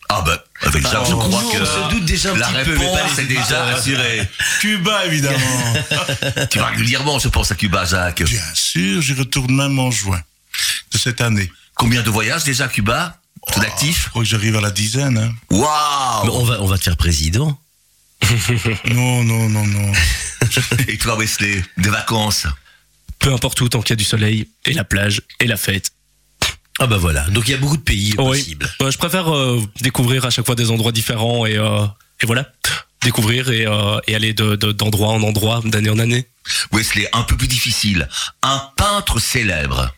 [0.08, 2.46] Ah ben, avec Jacques, je Oh, crois nous, que on se doute déjà un la
[2.46, 4.28] petit peu, mais réponse pas les est déjà assurée.
[4.60, 5.74] Cuba, évidemment.
[6.50, 8.22] tu vas régulièrement, je pense, à Cuba, Jacques.
[8.22, 10.20] Bien sûr, j'y retourne même en juin
[10.92, 11.50] de cette année.
[11.74, 13.18] Combien de voyages déjà à Cuba?
[13.52, 15.18] Tout Je actif crois que j'arrive à la dizaine.
[15.18, 15.34] Hein.
[15.50, 17.58] Waouh on va, on va te faire président.
[18.86, 19.92] Non, non, non, non.
[20.88, 22.46] Et toi, Wesley, des vacances?
[23.24, 25.92] Peu importe où, tant qu'il y a du soleil, et la plage, et la fête.
[26.78, 27.22] Ah bah voilà.
[27.30, 28.38] Donc il y a beaucoup de pays Oui.
[28.38, 28.68] possibles.
[28.82, 31.86] Euh, je préfère euh, découvrir à chaque fois des endroits différents et, euh,
[32.20, 32.52] et voilà.
[33.00, 36.28] Découvrir et, euh, et aller de- de- d'endroit en endroit, d'année en année.
[36.72, 38.10] Wesley, un peu plus difficile.
[38.42, 39.90] Un peintre célèbre.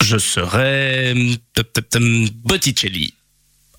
[0.00, 1.12] Je serais
[1.96, 3.12] hum, Botticelli.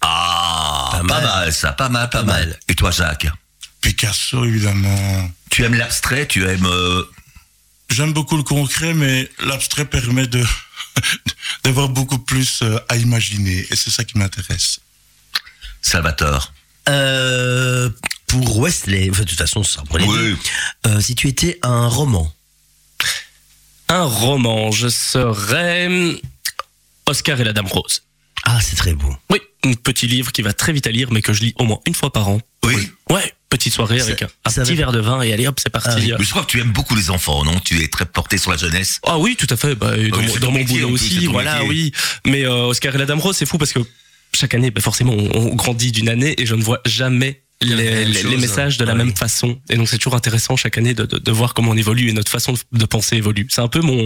[0.02, 1.54] Ah, Pas pas, mal.
[1.54, 2.60] ça, pas mal, pas, mal.
[2.68, 3.28] Et toi, Jacques?
[3.82, 5.32] Picasso, évidemment.
[5.50, 6.66] Tu aimes l'abstrait, tu aimes...
[6.66, 7.04] euh,
[7.90, 10.44] J'aime beaucoup le concret, mais l'abstrait permet de
[11.64, 13.66] d'avoir beaucoup plus euh, à imaginer.
[13.72, 14.80] Et c'est ça qui m'intéresse.
[15.82, 16.54] Salvatore
[16.88, 17.90] Euh,
[18.28, 19.84] pour Wesley, enfin, de toute façon, ça.
[19.92, 20.36] Oui.
[20.86, 22.32] Euh, si tu étais un roman.
[23.88, 25.90] Un roman, je serais
[27.08, 28.04] Oscar et la Dame Rose.
[28.44, 29.16] Ah, c'est très beau.
[29.32, 29.40] Oui,
[29.84, 31.96] petit livre qui va très vite à lire, mais que je lis au moins une
[31.96, 32.40] fois par an.
[32.64, 32.76] Oui.
[33.10, 35.90] Ouais, petite soirée avec un, petit verre de vin et allez hop, c'est parti.
[35.92, 36.14] Ah oui.
[36.20, 37.60] Mais je crois que tu aimes beaucoup les enfants, non?
[37.64, 39.00] Tu es très porté sur la jeunesse.
[39.08, 39.76] Ah oui, tout à fait.
[39.76, 41.70] Bah, et dans Oui, mon, c'est dans ton mon métier, boulot aussi, voilà, métier.
[41.70, 41.92] oui.
[42.28, 43.80] Mais euh, Oscar et la Dame Rose, c'est fou parce que
[44.34, 48.06] chaque année, bah, forcément, on, on grandit d'une année et je ne vois jamais les,
[48.38, 49.60] messages de la Ah même façon.
[49.70, 52.14] Et donc c'est toujours intéressant chaque année de, de, de voir comment on évolue et
[52.14, 53.48] notre façon de, de penser évolue.
[53.50, 54.06] C'est un peu mon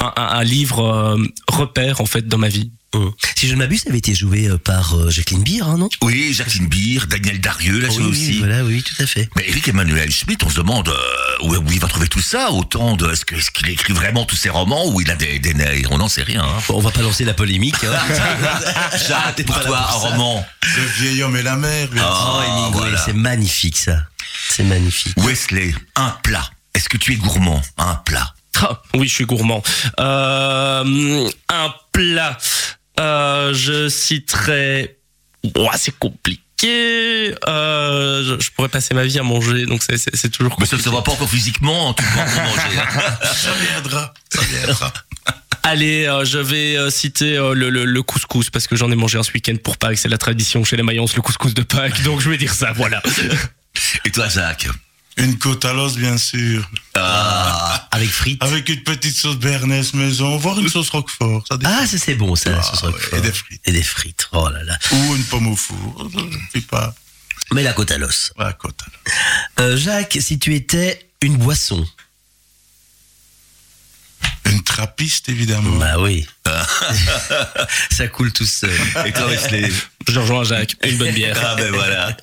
[0.00, 1.16] un, un- un livre euh,
[1.48, 2.70] repère en fait dans ma vie.
[2.94, 3.10] Hum.
[3.38, 5.88] Si je ne m'abuse, ça avait été joué euh, par euh, Jacqueline Beer, hein, non?
[6.02, 8.38] Oui, Jacqueline Beer, Daniel Darieux, là, oui, aussi.
[8.38, 9.28] Voilà, oui, tout à fait.
[9.36, 12.50] Mais Eric Emmanuel Schmitt, on se demande euh, où, où il va trouver tout ça,
[12.52, 13.10] autant de...
[13.10, 16.08] Est-ce qu'il écrit vraiment tous ses romans ou il a des, des nez On n'en
[16.08, 16.42] sait rien.
[16.44, 16.62] Hein.
[16.68, 17.76] Bon, on va pas lancer la polémique.
[17.84, 17.98] Hein.
[19.08, 20.46] Jacques, pour toi, un roman.
[20.76, 22.66] Le vieil homme et la mer, bien Ah, sûr.
[22.68, 22.98] Oh, voilà.
[23.04, 23.96] c'est magnifique ça.
[24.50, 25.14] C'est magnifique.
[25.18, 26.48] Wesley, un plat.
[26.74, 28.34] Est-ce que tu es gourmand Un plat?
[28.60, 29.62] Ah, oui, je suis gourmand.
[29.98, 32.38] Euh, un plat.
[33.00, 34.98] Euh, je citerai.
[35.76, 37.34] C'est compliqué.
[37.48, 40.66] Euh, je, je pourrais passer ma vie à manger, donc c'est- c'est c'est toujours Mais
[40.66, 40.76] ça compliqué.
[40.76, 42.78] ne se voit pas encore physiquement, tu peux encore manger.
[42.78, 43.16] hein.
[43.34, 44.92] Ça viendra, ça viendra.
[45.64, 48.96] Allez, euh, je vais euh, citer euh, le, le, le couscous parce que j'en ai
[48.96, 49.98] mangé un ce week-end pour Pâques.
[49.98, 52.02] C'est la tradition chez les Mayence, le couscous de Pâques.
[52.02, 53.02] Donc je vais dire ça, voilà.
[54.04, 54.68] Et toi, Jacques
[55.18, 56.68] Une côte à l'os, bien sûr.
[56.94, 58.42] Ah, Avec frites.
[58.42, 61.44] Avec une petite sauce béarnaise maison, voire une sauce roquefort.
[61.48, 61.58] Ça.
[61.64, 62.50] Ah, ça c'est bon ça.
[62.58, 63.18] Ah, ce sera ouais, fort.
[63.18, 63.60] et des frites.
[63.66, 64.28] Et des frites.
[64.32, 64.78] Oh là là.
[64.92, 66.08] Ou une pomme au four.
[66.12, 66.94] Je ne sais pas.
[67.52, 68.32] Mais la côte à l'os.
[68.38, 69.14] La côte à l'os.
[69.60, 71.86] Euh, Jacques, si tu étais une boisson.
[74.46, 75.76] Une trappiste, évidemment.
[75.78, 76.26] Bah oui.
[77.90, 78.70] ça coule tout seul.
[79.06, 79.70] et toi, Wesley
[80.08, 80.76] Je rejoins Jacques.
[80.84, 81.38] Une bonne bière.
[81.42, 82.16] Ah ben voilà.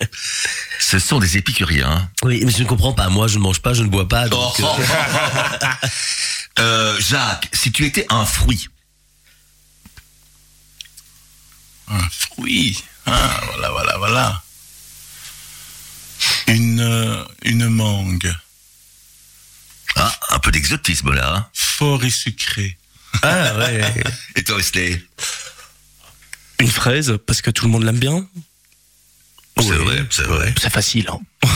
[0.79, 2.09] Ce sont des épicuriens.
[2.23, 3.09] Oui, mais je ne comprends pas.
[3.09, 4.27] Moi, je ne mange pas, je ne bois pas.
[4.27, 4.77] Donc, Oh.
[4.79, 4.87] euh,
[6.59, 8.67] Euh, Jacques, si tu étais un fruit,
[11.89, 12.83] Un fruit.
[13.05, 14.43] Ah, voilà, voilà, voilà.
[16.47, 18.33] Une, euh, une mangue.
[19.95, 21.35] Ah, un peu d'exotisme là.
[21.35, 21.47] hein.
[21.53, 22.77] Fort et sucré.
[23.23, 23.81] Ah ouais.
[24.35, 25.01] Et toi, Wesley?
[26.59, 28.25] Une fraise parce que tout le monde l'aime bien.
[29.57, 30.53] C'est vrai, c'est vrai.
[30.61, 31.09] C'est facile.
[31.09, 31.19] Hein.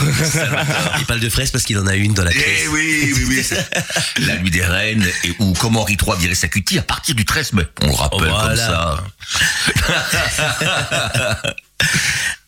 [0.98, 2.68] Il parle de fraises parce qu'il en a une dans la Eh caisse.
[2.70, 3.42] oui, oui, oui.
[3.42, 3.66] c'est
[4.26, 7.24] La nuit des reines et où comment Henri III virait sa cutie à partir du
[7.24, 7.62] 13 mai.
[7.82, 8.46] On le rappelle Voilà.
[8.46, 9.04] comme ça.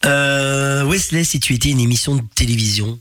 [0.05, 3.01] Euh, Wesley, si tu étais une émission de télévision.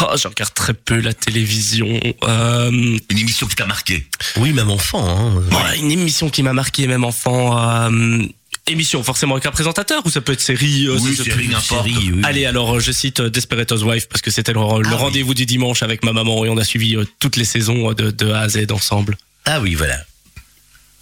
[0.00, 2.00] Oh, je regarde très peu la télévision.
[2.24, 4.06] Euh, Une émission qui t'a marqué.
[4.36, 5.04] Oui, même enfant.
[5.04, 5.34] Hein.
[5.50, 7.58] ouais, une émission qui m'a marqué, même enfant.
[7.58, 8.22] euh,
[8.66, 11.52] émission, forcément avec un présentateur ou ça peut être série euh, Oui, ça- série, peut-
[11.52, 11.86] n'importe.
[11.88, 12.20] Série, oui.
[12.22, 14.94] Allez, alors je cite Desperate Housewives parce que c'était le, le oui.
[14.94, 18.10] rendez-vous du dimanche avec ma maman et on a suivi euh, toutes les saisons de,
[18.12, 19.16] de A à Z ensemble.
[19.44, 19.98] Ah oui, voilà.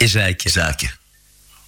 [0.00, 0.48] Et Jacques.
[0.52, 0.88] Jacques.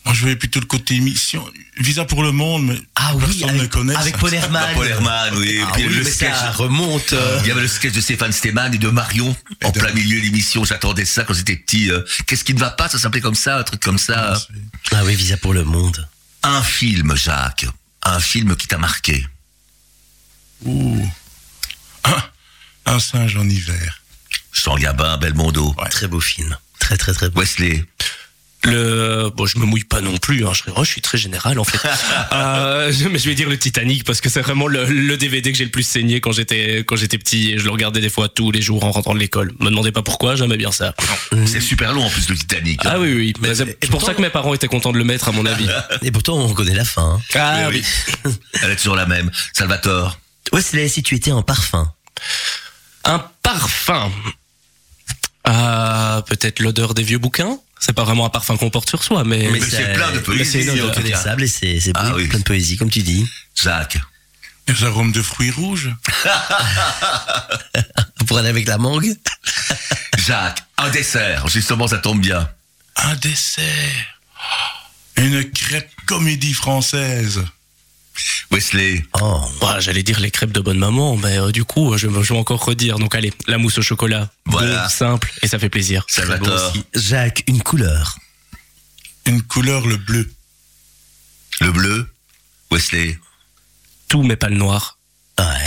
[0.05, 1.47] Moi, je vais plutôt le côté émission.
[1.79, 3.95] Visa pour le monde, mais Ah oui, personne ne avec, connaît.
[3.97, 4.17] avec.
[4.17, 4.75] Paul Herman.
[4.75, 5.49] Paul Herman, oui.
[5.51, 6.33] Et Ah puis oui, le mais sketch.
[6.35, 7.13] ça remonte.
[7.13, 9.93] euh, Il y avait le sketch de Stéphane Stéman et de Marion en de- plein
[9.93, 10.65] milieu de l'émission.
[10.65, 11.91] J'attendais ça quand j'étais petit.
[11.91, 12.89] euh, Qu'est-ce qui ne va pas?
[12.89, 14.35] Ça s'appelait comme ça, un truc comme ça.
[14.93, 16.09] Ah oui, Visa pour le monde.
[16.43, 17.67] Un film, Jacques.
[18.03, 19.27] Un film qui t'a marqué.
[20.65, 21.09] Ouh.
[22.05, 22.31] Ah,
[22.87, 24.01] un singe en hiver.
[24.53, 25.75] Jean Gabin, Belmondo.
[25.79, 25.89] Ouais.
[25.91, 26.57] Très beau film.
[26.79, 27.41] Très, très, très beau.
[27.41, 27.85] Wesley.
[28.65, 30.47] Le bon, je me mouille pas non plus.
[30.47, 31.79] Hein, je, oh, je suis très général en fait.
[32.33, 35.57] euh, mais je vais dire le Titanic parce que c'est vraiment le, le DVD que
[35.57, 38.29] j'ai le plus saigné quand j'étais quand j'étais petit et je le regardais des fois
[38.29, 39.53] tous les jours en rentrant de l'école.
[39.61, 40.95] Me demandez pas pourquoi, j'aimais bien ça.
[41.47, 42.81] C'est super long en plus le Titanic.
[42.85, 43.33] Ah oui oui.
[43.41, 45.47] Mais- c'est pour pourtant- ça que mes parents étaient contents de le mettre à mon
[45.47, 45.67] avis.
[46.03, 47.19] Et pourtant, on connaît la fin.
[47.19, 47.21] hein.
[47.35, 47.83] Ah Oui,
[48.27, 48.33] oui.
[48.63, 49.31] Elle est toujours la même.
[49.55, 50.19] Salvatore.
[50.53, 51.91] Wesley, si tu étais un parfum?
[53.05, 54.11] Un parfum.
[55.45, 57.59] Ah, peut-être l'odeur des vieux bouquins?
[57.81, 60.65] C'est pas vraiment un parfum qu'on porte sur soi, mais, Mais c'est plein de poésie,
[60.65, 62.29] C'est reconnaissable et c'est Ah oui.
[62.29, 63.27] plein de poésie, comme tu dis.
[63.55, 63.99] Jacques.
[64.69, 65.91] Les arômes de fruits rouges.
[68.27, 69.17] Pour aller avec la mangue.
[70.19, 70.63] Jacques.
[70.79, 71.49] Un dessert.
[71.49, 72.49] Justement, ça tombe bien.
[72.97, 74.21] Un dessert.
[75.17, 77.43] Une crêpe comédie française.
[78.53, 79.05] Wesley.
[79.21, 79.41] Oh.
[79.61, 82.39] Bah, j'allais dire les crêpes de bonne maman, mais euh, du coup, je, je vais
[82.39, 82.99] encore redire.
[82.99, 84.83] Donc allez, la mousse au chocolat, Voilà.
[84.85, 86.01] Bon, simple et ça fait plaisir.
[86.03, 86.71] Beau Salvatore.
[86.71, 86.85] aussi.
[86.95, 88.19] Jacques, une couleur.
[89.27, 90.31] Une couleur, le bleu.
[91.61, 92.09] Le bleu.
[92.73, 93.19] Wesley.
[94.09, 94.99] Tout, mais pas le noir.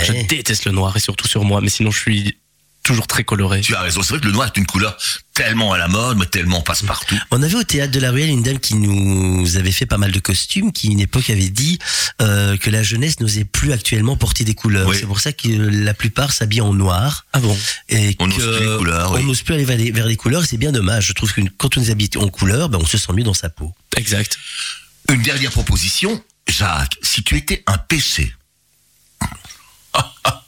[0.04, 2.38] Je déteste le noir et surtout sur moi, mais sinon je suis
[2.84, 3.62] toujours très coloré.
[3.62, 4.02] Tu as raison.
[4.02, 4.96] C'est vrai que le noir est une couleur
[5.32, 7.18] tellement à la mode, mais tellement passe-partout.
[7.32, 10.12] On avait au théâtre de la Ruelle une dame qui nous avait fait pas mal
[10.12, 11.80] de costumes, qui une époque avait dit
[12.22, 14.86] euh, que la jeunesse n'osait plus actuellement porter des couleurs.
[14.86, 14.96] Oui.
[15.00, 17.26] C'est pour ça que la plupart s'habillent en noir.
[17.32, 17.58] Ah bon?
[17.88, 19.24] Et On n'ose plus les couleurs, on oui.
[19.24, 20.44] n'ose plus aller vers les, vers les couleurs.
[20.44, 21.08] C'est bien dommage.
[21.08, 23.34] Je trouve que quand on nous habille en couleur, ben on se sent mieux dans
[23.34, 23.72] sa peau.
[23.96, 24.38] Exact.
[25.10, 26.22] Une dernière proposition.
[26.46, 28.34] Jacques, si tu étais un péché.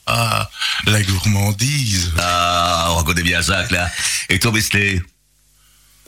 [0.06, 0.48] Ah,
[0.86, 2.12] la gourmandise.
[2.18, 3.90] Ah, on reconnaît bien Jacques, là.
[4.28, 5.02] Et toi, Wesley?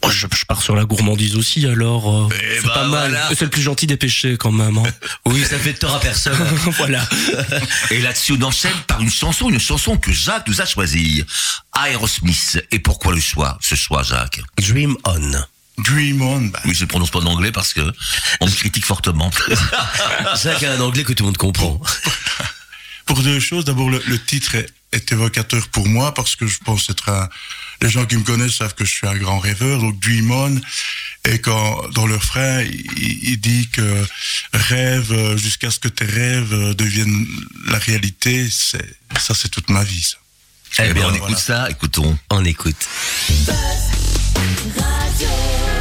[0.02, 3.20] Oh, Je, je pars sur la gourmandise aussi, alors euh, Eh c'est ben, pas mal.
[3.30, 4.78] C'est le plus gentil des péchés quand même.
[4.78, 4.84] hein.
[5.26, 6.38] Oui, ça fait tort à personne.
[6.76, 7.04] voilà.
[7.90, 11.24] Et là-dessus, on enchaîne par une chanson, une chanson que Jacques nous a choisie.
[11.84, 12.64] Aerosmith.
[12.70, 14.40] Et pourquoi le choix, ce choix, Jacques?
[14.58, 15.32] Dream on.
[15.78, 16.40] Dream on.
[16.42, 17.80] bah, Oui, je ne prononce pas en anglais parce que
[18.40, 19.32] on me critique fortement.
[20.40, 21.80] Jacques a un anglais que tout le monde comprend.
[23.08, 23.64] Pour deux choses.
[23.64, 27.28] D'abord, le, le titre est, est évocateur pour moi parce que je pense être un.
[27.80, 29.80] Les gens qui me connaissent savent que je suis un grand rêveur.
[29.80, 30.60] Donc, Dream on.
[31.24, 34.06] Et quand, dans le refrain, il, il dit que
[34.52, 37.26] rêve euh, jusqu'à ce que tes rêves euh, deviennent
[37.66, 38.48] la réalité.
[38.50, 40.18] C'est, ça, c'est toute ma vie, ça.
[40.84, 41.24] Eh bien, on voilà.
[41.24, 42.18] écoute ça, écoutons.
[42.30, 42.86] On écoute.
[44.76, 45.77] Radio.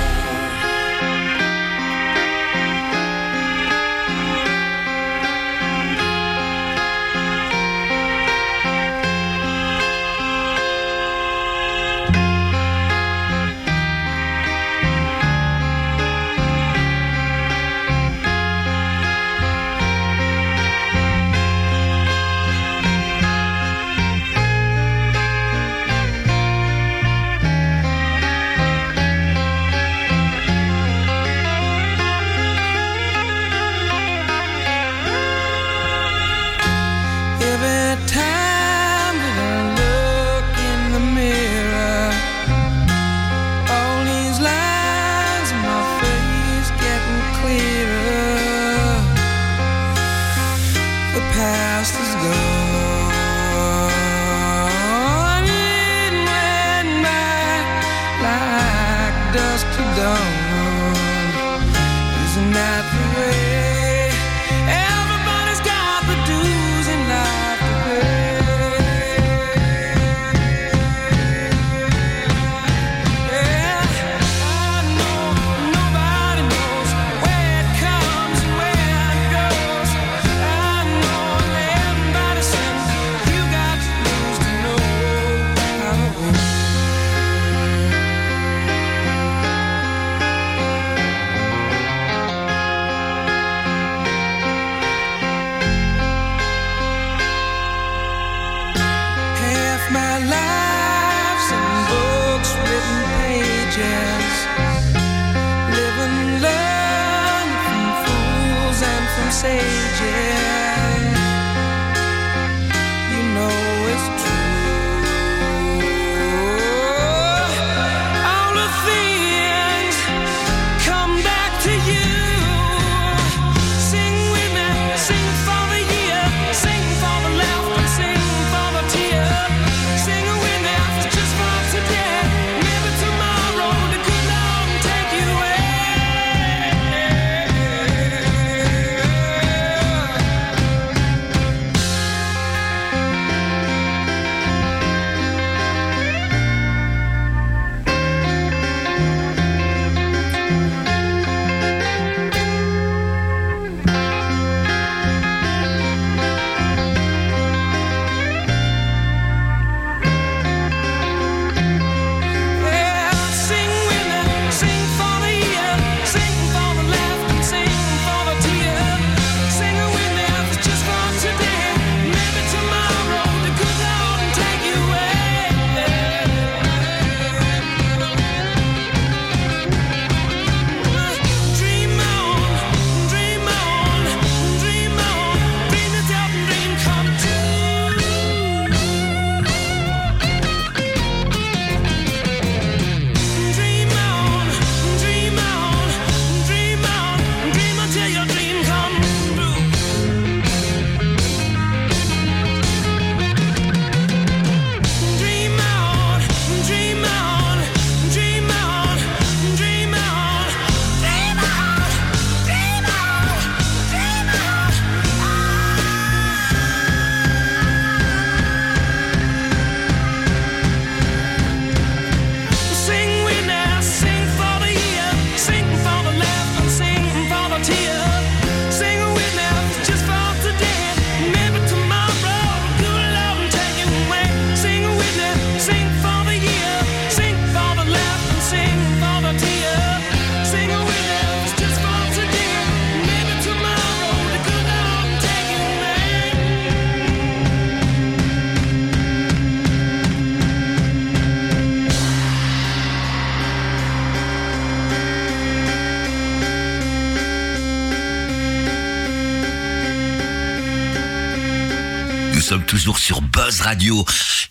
[262.96, 264.06] Sur Buzz Radio.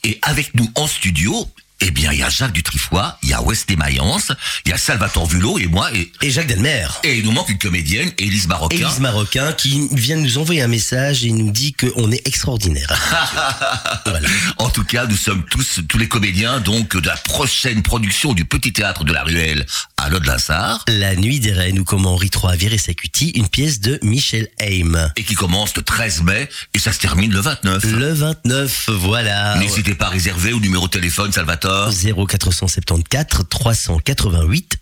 [0.05, 1.49] Et avec nous en studio,
[1.81, 4.33] eh bien, il y a Jacques Dutrifoy, il y a Wesley Mayence,
[4.65, 6.87] il y a Salvatore Vulot et moi, et, Et Jacques Delmer.
[7.05, 8.77] et il nous manque une comédienne, Élise Marocain.
[8.77, 12.89] Élise Marocain qui vient de nous envoyer un message et nous dit qu'on est extraordinaire.
[14.07, 14.29] voilà.
[14.59, 18.45] En tout cas, nous sommes tous, tous les comédiens, donc, de la prochaine production du
[18.47, 19.67] Petit Théâtre de la Ruelle
[19.99, 23.49] à Lode-Lassard, La nuit des reines ou comment Henri III a viré sa cutie, une
[23.49, 25.11] pièce de Michel Haim.
[25.17, 27.85] et qui commence le 13 mai, et ça se termine le 29.
[27.85, 29.59] Le 29, voilà.
[29.59, 31.66] N'hésitez pas à réserver au numéro de téléphone, Salvatore.
[31.67, 34.79] 0474 388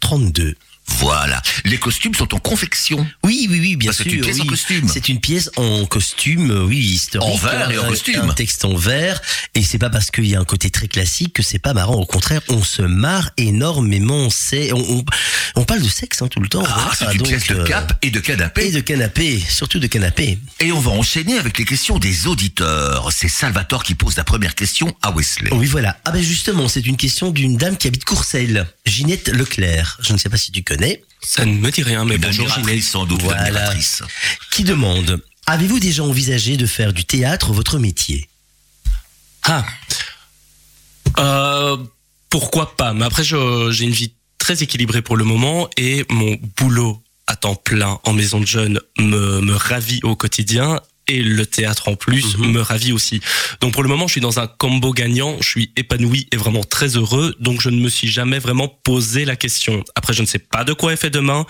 [0.00, 0.56] 032.
[0.86, 1.42] Voilà.
[1.64, 3.06] Les costumes sont en confection.
[3.24, 4.12] Oui, oui, oui, bien Bah, c'est sûr.
[4.14, 4.88] une pièce en costume.
[4.92, 7.28] C'est une pièce en costume, euh, oui, historique.
[7.28, 8.20] En verre et en Un- costume.
[8.30, 9.20] Un texte en verre.
[9.54, 11.94] Et c'est pas parce qu'il y a un côté très classique que c'est pas marrant.
[11.94, 14.28] Au contraire, on se marre énormément.
[14.30, 15.04] C'est, on, on,
[15.56, 16.64] on parle de sexe hein, tout le temps.
[16.66, 18.66] Ah, c'est une Donc, pièce de euh, cap et de canapé.
[18.66, 20.38] Et de canapé, surtout de canapé.
[20.60, 23.08] Et on va enchaîner avec les questions des auditeurs.
[23.12, 25.50] C'est Salvatore qui pose la première question à Wesley.
[25.52, 25.98] Oui, voilà.
[26.04, 29.98] Ah ben justement, c'est une question d'une dame qui habite Courcelles, Ginette Leclerc.
[30.02, 30.73] Je ne sais pas si tu connais.
[31.22, 32.82] Ça ne me dit rien, mais bonjour Ginette.
[32.82, 33.72] sans doute, Voilà.
[34.50, 38.28] Qui demande Avez-vous déjà envisagé de faire du théâtre votre métier?
[39.42, 39.64] Ah.
[41.18, 41.76] Euh,
[42.30, 42.94] pourquoi pas?
[42.94, 47.54] Mais après, j'ai une vie très équilibrée pour le moment et mon boulot à temps
[47.54, 52.36] plein en maison de jeunes me, me ravit au quotidien et le théâtre en plus
[52.38, 52.52] Mhm.
[52.52, 53.20] me ravit aussi.
[53.60, 56.64] Donc pour le moment, je suis dans un combo gagnant, je suis épanoui et vraiment
[56.64, 59.84] très heureux, donc je ne me suis jamais vraiment posé la question.
[59.94, 61.46] Après, je ne sais pas de quoi est fait demain.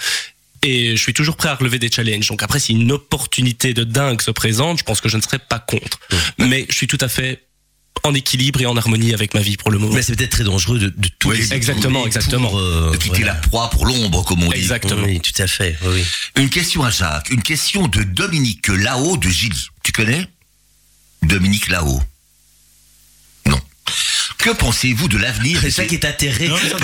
[0.67, 2.27] Et je suis toujours prêt à relever des challenges.
[2.29, 5.39] Donc après, si une opportunité de dingue se présente, je pense que je ne serai
[5.39, 5.99] pas contre.
[6.39, 7.44] Mais je suis tout à fait
[8.03, 9.95] en équilibre et en harmonie avec ma vie pour le moment.
[9.95, 12.51] Mais c'est peut-être très dangereux de, de tout Oui, exactement, exactement.
[12.51, 13.35] pour, euh, De quitter voilà.
[13.35, 14.59] la proie pour l'ombre, comme on dit.
[14.59, 15.05] Exactement.
[15.07, 15.79] Oui, tout à fait.
[15.85, 16.05] Oui.
[16.37, 17.31] Une question à Jacques.
[17.31, 19.69] Une question de Dominique Lao de Gilly.
[19.83, 20.27] Tu connais?
[21.23, 22.03] Dominique Lao.
[23.47, 23.61] Non.
[24.37, 26.49] Que pensez-vous de l'avenir C'est ça qui est atterré.
[26.49, 26.77] Non, quelque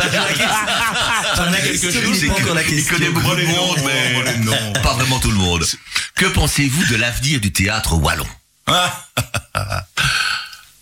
[1.92, 5.66] chose, il connaît beaucoup de monde, mais pas vraiment tout le monde.
[6.14, 8.26] Que pensez-vous de l'avenir du théâtre wallon?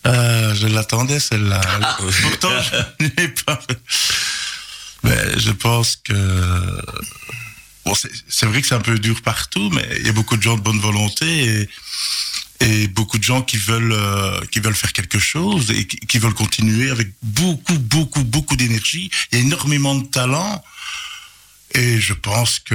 [0.08, 1.60] Euh, je l'attendais celle-là.
[2.22, 2.50] Pourtant,
[2.98, 3.60] je n'ai pas.
[5.04, 6.82] Mais je pense que
[7.84, 10.36] bon, c'est c'est vrai que c'est un peu dur partout, mais il y a beaucoup
[10.36, 11.68] de gens de bonne volonté et,
[12.60, 16.18] et beaucoup de gens qui veulent euh, qui veulent faire quelque chose et qui, qui
[16.18, 19.10] veulent continuer avec beaucoup beaucoup beaucoup d'énergie.
[19.30, 20.64] Il y a énormément de talent
[21.74, 22.74] et je pense que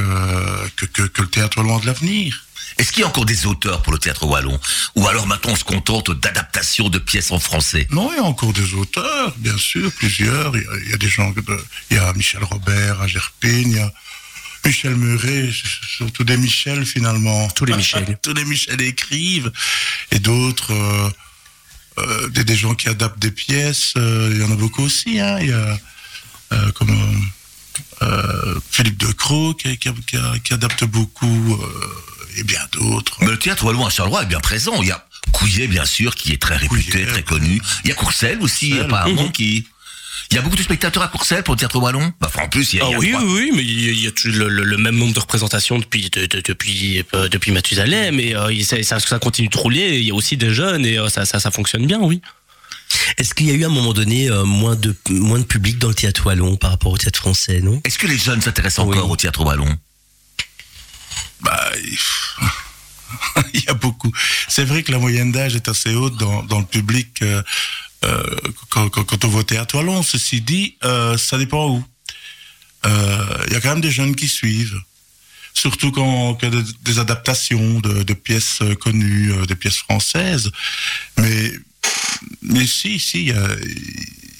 [0.77, 2.45] que, que, que le théâtre est loin de l'avenir.
[2.77, 4.59] Est-ce qu'il y a encore des auteurs pour le théâtre wallon
[4.95, 8.23] Ou alors maintenant on se contente d'adaptations de pièces en français Non, il y a
[8.23, 10.55] encore des auteurs, bien sûr, plusieurs.
[10.57, 13.07] Il y a, il y a des gens, de- il y a Michel Robert à
[13.07, 13.91] Gerpine, il y a
[14.65, 15.49] Michel Meuret,
[15.97, 17.49] surtout des Michel finalement.
[17.49, 18.17] Tous les Michel.
[18.23, 19.51] Tous les Michel écrivent.
[20.11, 21.09] Et d'autres, euh,
[21.99, 25.19] euh, des, des gens qui adaptent des pièces, euh, il y en a beaucoup aussi.
[25.19, 25.37] Hein.
[25.41, 25.77] Il y a
[26.53, 26.95] euh, comme
[28.69, 31.67] Philippe Decroix qui, qui, qui, qui adapte beaucoup, euh,
[32.37, 33.17] et bien d'autres.
[33.21, 34.81] Mais le théâtre wallon à Charleroi est bien présent.
[34.81, 37.05] Il y a Couillet, bien sûr, qui est très réputé, Couillet.
[37.05, 37.61] très connu.
[37.83, 38.85] Il y a Courcelles aussi, Courcelles.
[38.85, 39.65] apparemment, qui...
[40.31, 42.49] Il y a beaucoup de spectateurs à Courcelles pour le théâtre wallon bah, enfin, En
[42.49, 43.89] plus, il y a, Ah il y a oui, trois- oui, oui, mais il y
[43.89, 46.41] a, il y a toujours le, le- le même nombre de représentations depuis de- de-
[46.41, 49.97] depuis euh, depuis Mathusalem et euh, ça, ça, ça continue de rouler.
[49.99, 52.21] Il y a aussi des jeunes et euh, ça, ça ça fonctionne bien, oui.
[53.17, 55.77] Est-ce qu'il y a eu à un moment donné euh, moins de moins de public
[55.77, 57.81] dans le théâtre wallon par rapport au théâtre français, non?
[57.85, 59.11] Est-ce que les jeunes s'intéressent encore Oui.
[59.11, 59.75] au théâtre wallon?
[61.43, 61.71] Bah,
[63.53, 64.11] il y a beaucoup.
[64.47, 67.41] C'est vrai que la moyenne d'âge est assez haute dans, le public euh,
[68.05, 68.35] euh,
[68.69, 70.03] quand, on va au théâtre wallon.
[70.03, 71.83] Ceci dit, euh, ça dépend où.
[72.85, 74.79] Il y a quand même des jeunes qui suivent.
[75.53, 80.51] Surtout quand il y a des, adaptations de, pièces connues, des pièces françaises.
[81.17, 81.53] Mais,
[82.41, 83.31] mais si, si,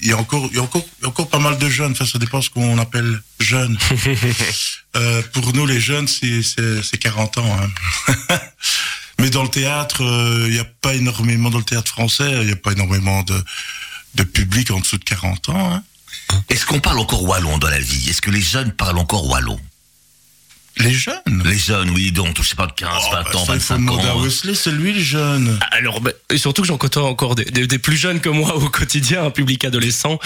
[0.02, 1.92] il y a, encore, y encore pas mal de jeunes.
[1.92, 3.78] Enfin, ça dépend ce qu'on appelle jeunes.
[4.96, 7.56] Euh, pour nous, les jeunes, c'est c'est- c'est 40 ans.
[7.60, 8.38] hein.
[9.20, 12.46] Mais dans le théâtre, euh, il n'y a pas énormément, dans le théâtre français, il
[12.46, 13.42] n'y a pas énormément de,
[14.16, 15.72] de public en dessous de 40 ans.
[15.74, 15.82] hein.
[16.48, 18.08] Est-ce qu'on parle encore wallon dans la vie?
[18.10, 19.60] Est-ce que les jeunes parlent encore wallon?
[20.78, 23.44] Les jeunes Les jeunes, oui, donc, je sais pas, de 15, Oh, 20 bah, ans,
[23.46, 24.20] ça, il faut 25 demander à ans.
[24.22, 25.58] Wesley, c'est lui le jeune.
[25.70, 28.54] Alors, bah, et surtout que j'en côtoie encore des, des- des plus jeunes que moi
[28.56, 30.18] au quotidien, un public adolescent.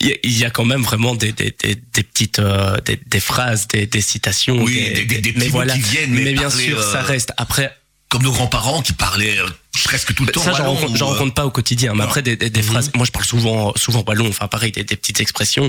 [0.00, 2.76] Il y a, il y a quand même vraiment des, des, des, des petites euh,
[2.84, 4.62] des, des phrases, des, des citations.
[4.62, 7.32] Oui, des- des- des petits mots qui viennent, mais bien parler, sûr, euh, ça reste.
[7.36, 7.76] Après,
[8.08, 9.46] Comme nos grands-parents qui parlaient euh,
[9.84, 11.94] presque tout le temps ça, j'en rencontre, ou, euh, rencontre pas au quotidien.
[11.94, 12.92] Mais après, des, des, des phrases.
[12.94, 14.28] Moi, je parle souvent, souvent wallon.
[14.28, 15.68] Enfin, pareil, des, des petites expressions.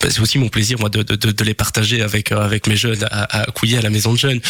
[0.00, 2.76] Bah, C'est aussi mon plaisir, moi, de, de, de, les partager avec euh, avec mes
[2.76, 4.40] jeunes à, à Couillet, à la maison de jeunes.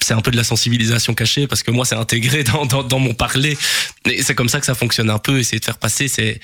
[0.00, 2.98] C'est un peu de la sensibilisation cachée parce que moi, c'est intégré dans, dans, dans
[2.98, 3.56] mon parler.
[4.06, 5.38] Et c'est comme ça que ça fonctionne un peu.
[5.38, 6.40] Essayer de faire passer ces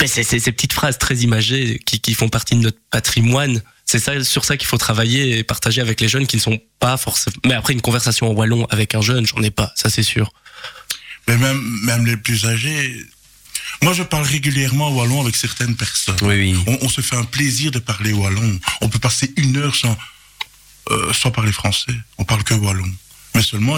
[0.00, 3.62] mais c'est c'est ces petites phrases très imagées qui, qui font partie de notre patrimoine.
[3.86, 6.58] C'est ça, sur ça qu'il faut travailler et partager avec les jeunes qui ne sont
[6.80, 7.36] pas forcément.
[7.44, 10.32] Mais après, une conversation en wallon avec un jeune, j'en ai pas, ça c'est sûr.
[11.28, 12.96] Mais même, même les plus âgés.
[13.82, 16.16] Moi, je parle régulièrement wallon avec certaines personnes.
[16.22, 16.64] Oui, oui.
[16.66, 18.58] On, on se fait un plaisir de parler wallon.
[18.80, 19.96] On peut passer une heure sans,
[20.90, 21.94] euh, sans parler français.
[22.18, 22.90] On parle que wallon.
[23.34, 23.76] Mais seulement,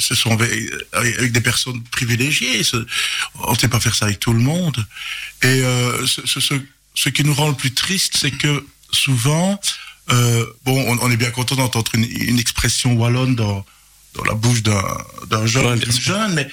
[0.00, 2.62] ce sont avec, avec des personnes privilégiées.
[3.44, 4.84] On ne sait pas faire ça avec tout le monde.
[5.42, 6.54] Et euh, ce, ce, ce,
[6.94, 9.60] ce qui nous rend le plus triste, c'est que souvent,
[10.10, 13.66] euh, bon, on, on est bien content d'entendre une, une expression wallonne dans,
[14.14, 16.48] dans la bouche d'un jeune, Ouais, jeune, mais,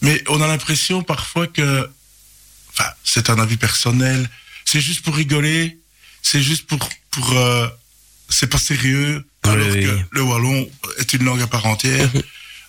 [0.00, 1.88] mais on a l'impression parfois que,
[2.72, 4.28] enfin, c'est un avis personnel,
[4.64, 5.78] c'est juste pour rigoler,
[6.22, 6.78] c'est juste pour,
[7.10, 7.68] pour euh,
[8.28, 9.84] c'est pas sérieux, Oui, alors oui.
[9.84, 10.68] que le wallon
[10.98, 12.10] est une langue à part entière,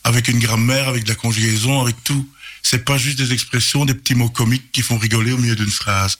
[0.03, 2.27] avec une grammaire, avec de la conjugaison, avec tout.
[2.63, 5.69] C'est pas juste des expressions, des petits mots comiques qui font rigoler au milieu d'une
[5.71, 6.17] phrase.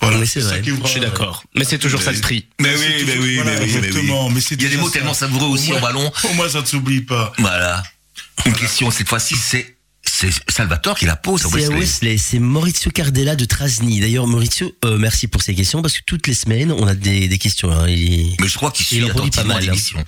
[0.00, 0.62] Voilà, Oui, c'est ça vrai.
[0.64, 1.44] Je suis d'accord.
[1.54, 2.46] Mais c'est toujours ça le prix.
[2.60, 4.92] Mais oui, mais oui, mais oui, mais exactement, mais Il y a des mots ça.
[4.94, 6.12] tellement savoureux aussi Au wallon.
[6.24, 7.32] Au moins, ça ne s'oublie pas.
[7.38, 7.82] Voilà.
[8.44, 9.76] Une question cette fois-ci, c'est
[10.16, 11.76] c'est Salvatore qui la pose à Wesley.
[11.78, 14.00] Wesley, c'est Maurizio Cardella de Trasny.
[14.00, 17.26] D'ailleurs, Maurizio, euh, merci pour ces questions parce que toutes les semaines, on a des,
[17.28, 17.70] des questions.
[17.72, 17.88] hein.
[17.88, 20.04] Il- Mais je crois qu'il Il suit en produit pas attentivement mal, hein.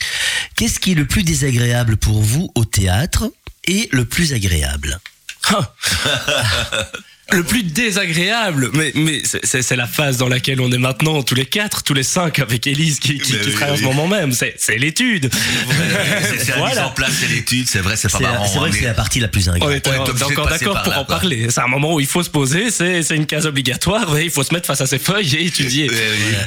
[0.55, 3.31] Qu'est-ce qui est le plus désagréable pour vous au théâtre
[3.67, 5.01] et le plus agréable?
[7.33, 11.25] Le plus désagréable, mais, mais c'est- c'est c'est la phase dans laquelle on est maintenant,
[11.25, 13.81] tous les quatre, tous les cinq, avec Élise qui, qui, qui oui, travaille en oui.
[13.81, 14.31] ce moment même.
[14.31, 15.29] C'est c'est l'étude.
[15.35, 18.47] C'est c'est la mise en place, c'est l'étude, c'est vrai, c'est pas C'est marrant.
[18.47, 19.75] c'est vrai hein, que c'est la partie la plus On agréable.
[19.85, 19.89] est
[20.23, 21.17] encore d'accord pour là, en quoi.
[21.17, 21.49] parler.
[21.51, 24.31] C'est un moment où il faut se poser, c'est c'est une case obligatoire, mais il
[24.31, 25.89] faut se mettre face à ses feuilles et étudier.
[25.91, 25.97] Oui.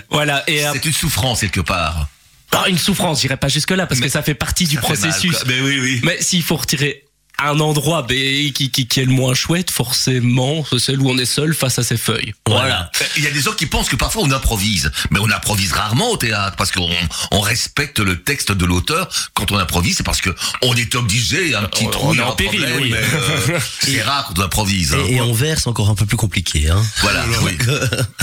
[0.10, 2.08] Voilà, et euh, C'est une souffrance quelque part.
[2.52, 4.84] pas une souffrance, j'irai pas jusque là parce Mais que ça fait partie du mal,
[4.86, 5.36] processus.
[5.46, 6.00] Mais oui, oui.
[6.06, 7.04] Mais s'il faut retirer
[7.44, 11.18] un endroit ben, qui, qui, qui est le moins chouette, forcément, c'est celle où on
[11.18, 12.34] est seul face à ses feuilles.
[12.48, 12.92] Voilà.
[13.18, 16.12] Il y a des gens qui pensent que parfois on improvise, mais on improvise rarement
[16.12, 16.90] au théâtre parce qu'on
[17.32, 19.10] on respecte le texte de l'auteur.
[19.34, 20.30] Quand on improvise, c'est parce que
[20.62, 22.94] on est obligé, un petit On- trou, on est a en un péril, problème, oui.
[22.94, 24.94] euh, c'est rare qu'on improvise.
[24.94, 24.98] hein.
[25.08, 26.70] Et, et en vers, c'est encore un peu plus compliqué.
[26.70, 26.82] Hein.
[27.02, 27.58] Voilà, oui.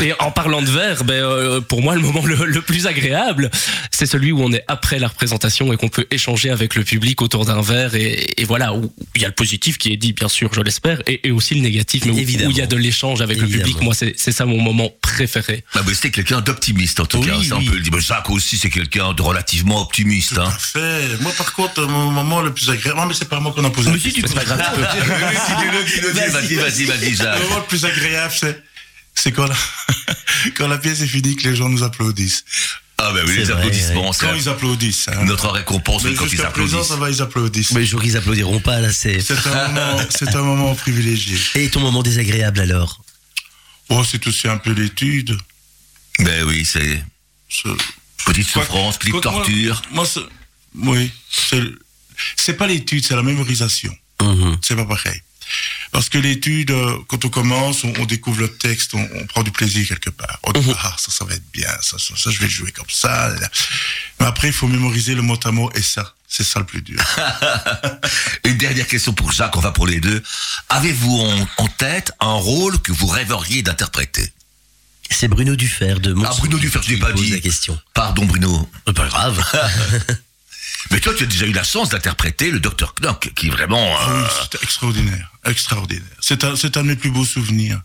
[0.03, 3.51] Et en parlant de verre, ben, euh, pour moi, le moment le, le plus agréable,
[3.91, 7.23] c'est celui où on est après la représentation et qu'on peut échanger avec le public
[7.23, 7.95] autour d'un verre.
[7.95, 10.61] Et, et voilà, où il y a le positif qui est dit, bien sûr, je
[10.61, 12.49] l'espère, et, et aussi le négatif, mais où- Évidemment.
[12.49, 13.81] où il y a de l'échange avec le public.
[13.81, 15.65] Moi, c'est c'est ça mon moment préféré.
[15.75, 17.67] Bah, mais c'était quelqu'un d'optimiste en tout Oui, cas, ça on oui.
[17.69, 17.93] peut le dire.
[17.95, 20.35] Mais Jacques aussi, c'est quelqu'un de relativement optimiste.
[20.35, 20.49] Tout Hein.
[20.55, 21.21] à fait.
[21.23, 22.99] Moi, par contre, mon moment le plus agréable.
[23.01, 23.91] Non, mais c'est pas moi qu'on a posé.
[23.91, 24.23] la question.
[24.27, 24.61] C'est pas grave.
[26.33, 27.43] Vas-y, vas-y, vas-y, Le Jacques.
[27.43, 28.63] moment le plus agréable, c'est,
[29.15, 29.57] c'est quand la,
[30.57, 32.45] quand la pièce est finie, que les gens nous applaudissent.
[32.99, 35.09] Ah bah oui, les vrai, applaudissements, Quand ils applaudissent.
[35.09, 35.25] Hein.
[35.25, 36.89] notre récompense Mais quand ils présent, applaudissent.
[36.89, 37.73] ça va, ils applaudissent.
[37.73, 39.21] Mais les jours, ils applaudiront pas, là, c'est.
[39.21, 41.37] C'est un moment, c'est un moment privilégié.
[41.57, 43.03] Et ton moment désagréable alors?
[43.91, 45.37] Oh, c'est aussi un peu l'étude.
[46.21, 47.05] Ben oui, c'est
[47.51, 47.69] Ce-
[48.25, 49.83] petite souffrance, petite moi- torture.
[49.93, 50.21] Moi, c'est-
[50.75, 51.63] oui, c'est,
[52.37, 53.95] c'est pas l'étude, c'est la mémorisation.
[54.23, 54.57] Mhm.
[54.63, 55.21] C'est pas pareil.
[55.93, 59.43] Parce que l'étude, euh, quand on commence, on, on découvre le texte, on, on prend
[59.43, 60.39] du plaisir quelque part.
[60.43, 62.73] On dit, ah, ça, ça va être bien, ça, ça, ça, je vais le jouer
[62.73, 63.33] comme ça.
[64.21, 66.83] Mais après, il faut mémoriser le mot à mot, et ça, c'est ça le plus
[66.83, 67.01] dur.
[68.45, 70.23] Une dernière question pour Jacques, on va pour les deux.
[70.69, 74.33] Avez-vous en, en tête un rôle que vous rêveriez d'interpréter?
[75.09, 77.31] C'est Bruno Dufer de Montsou Ah, Bruno Dufer, je l'ai pas dit.
[77.31, 77.79] la question.
[77.95, 78.69] Pardon Bruno.
[78.87, 79.41] C'est Pas grave.
[80.91, 83.95] Mais toi, tu as déjà eu la chance d'interpréter le docteur Knock, qui est vraiment...
[83.99, 84.23] Ah oui,
[84.55, 86.03] euh, extraordinaire, extraordinaire.
[86.21, 87.81] C'est un, c'est un de mes plus beaux souvenirs.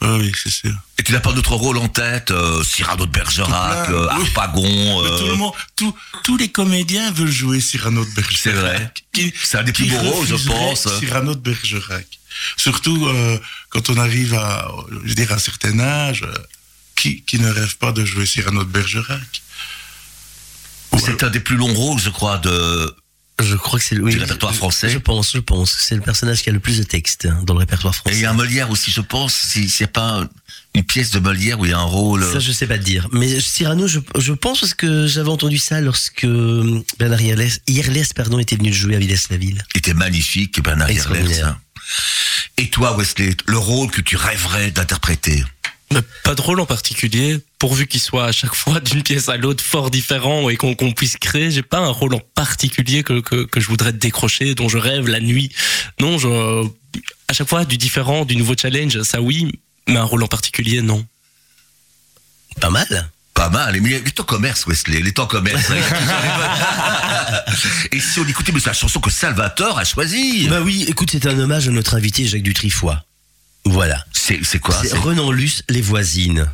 [0.00, 0.74] Ah oui, c'est sûr.
[0.98, 4.24] Et tu n'as pas d'autre rôle en tête euh, Cyrano de Bergerac, plein, euh, oui.
[5.04, 8.36] Euh, tout le monde, tout- tous les comédiens veulent jouer Cyrano de Bergerac.
[8.42, 8.92] C'est vrai.
[9.12, 10.88] Qui- C'est un des plus beaux rôles, je pense.
[10.98, 12.06] Cyrano de Bergerac.
[12.56, 13.08] Surtout
[13.68, 14.68] quand on arrive à,
[15.04, 16.24] je veux dire, à un certain âge,
[16.96, 19.42] qui, qui ne rêve pas de jouer Cyrano de Bergerac?
[20.98, 22.94] C'est un des plus longs rôles, je crois, de...
[23.42, 25.74] Je crois que c'est le oui, Du répertoire français Je pense, je pense.
[25.80, 28.00] C'est le personnage qui a le plus de texte hein, dans le répertoire Et il
[28.00, 28.20] français.
[28.20, 30.28] y a un Molière aussi, je pense, si c'est pas
[30.74, 32.24] une pièce de Molière où il y a un rôle...
[32.30, 33.08] Ça, je sais pas te dire.
[33.10, 36.26] Mais Cyrano, je, je pense parce que j'avais entendu ça lorsque
[36.98, 39.64] Bernard Yerles, Yerles, pardon, était venu jouer à Villers-la-Ville.
[39.72, 40.98] qui était magnifique, Bernard Yerles.
[41.16, 41.46] Extraordinaire.
[41.48, 41.58] hein.
[42.58, 45.42] Et toi, Wesley, le rôle que tu rêverais d'interpréter?
[45.92, 49.36] Mais pas de rôle en particulier, pourvu qu'il soit à chaque fois d'une pièce à
[49.36, 51.52] l'autre fort différent et qu'on puisse créer.
[51.52, 55.06] J'ai pas un rôle en particulier que, que, que je voudrais décrocher, dont je rêve
[55.06, 55.48] la nuit.
[56.00, 56.66] Non, je,
[57.28, 60.82] à chaque fois du différent, du nouveau challenge, ça oui, mais un rôle en particulier,
[60.82, 61.06] non.
[62.60, 63.08] Pas mal.
[63.32, 65.70] Pas mal, mais il est en commerce, Wesley, il est en commerce.
[67.92, 71.10] Et si on écoutait mais c'est la chanson que Salvatore a choisie Bah oui, écoute,
[71.12, 72.96] c'est un hommage à notre invité Jacques Dutrifoy.
[73.64, 74.04] Voilà.
[74.12, 76.48] C'est c'est quoi C'est c'est- Renan Luce, Les Voisines.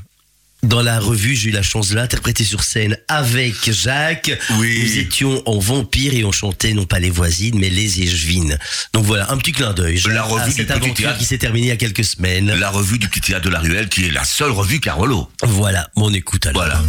[0.68, 4.30] Dans la revue, j'ai eu la chance de l'interpréter sur scène avec Jacques.
[4.58, 4.78] Oui.
[4.82, 8.58] Nous étions en vampire et on chantait non pas les voisines, mais les échevines.
[8.92, 9.98] Donc voilà, un petit clin d'œil.
[10.10, 11.18] La à revue du cette petit aventure théâtre.
[11.18, 12.52] qui s'est terminée il y a quelques semaines.
[12.52, 15.30] La revue du petit théâtre de la Ruelle, qui est la seule revue Carolo.
[15.42, 16.62] Voilà, mon écoute alors.
[16.62, 16.82] Voilà.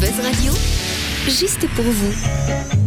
[0.00, 0.52] Buzz Radio,
[1.28, 2.81] juste pour vous.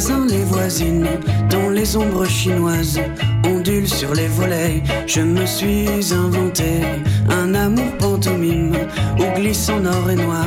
[0.00, 1.06] Voisins les voisines
[1.50, 2.98] dont les ombres chinoises
[3.44, 4.82] ondulent sur les volets.
[5.06, 6.80] Je me suis inventé
[7.28, 8.76] un amour pantomime
[9.18, 10.46] où glisse en or et noir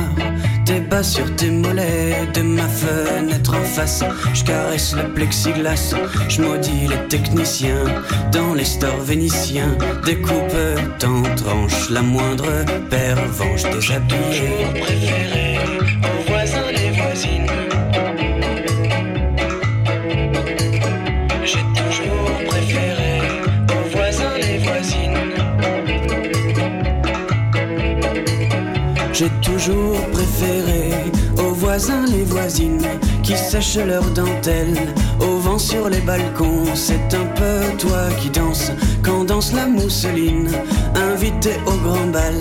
[0.64, 4.02] tes bas sur tes mollets de ma fenêtre en face.
[4.34, 5.94] Je caresse le plexiglas,
[6.28, 7.84] je maudis les techniciens
[8.32, 9.76] dans les stores vénitiens.
[10.04, 10.56] Découpe
[11.04, 12.50] en tranches la moindre
[12.90, 15.53] pervenche déshabillée.
[29.24, 30.90] J'ai toujours préféré
[31.38, 32.86] aux voisins les voisines
[33.22, 34.76] qui sèchent leurs dentelles
[35.18, 36.66] au vent sur les balcons.
[36.74, 38.70] C'est un peu toi qui danses
[39.02, 40.50] quand danse la mousseline.
[40.94, 42.34] Invité au grand bal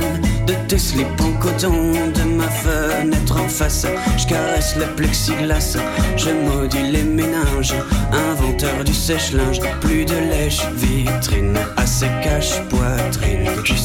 [0.46, 3.88] de tes slips en coton de ma fenêtre en face.
[4.18, 5.78] Je caresse le plexiglas,
[6.18, 7.76] je maudis les méninges.
[8.12, 13.78] Inventeur du sèche-linge, plus de lèche vitrine à ses caches poitrine que tu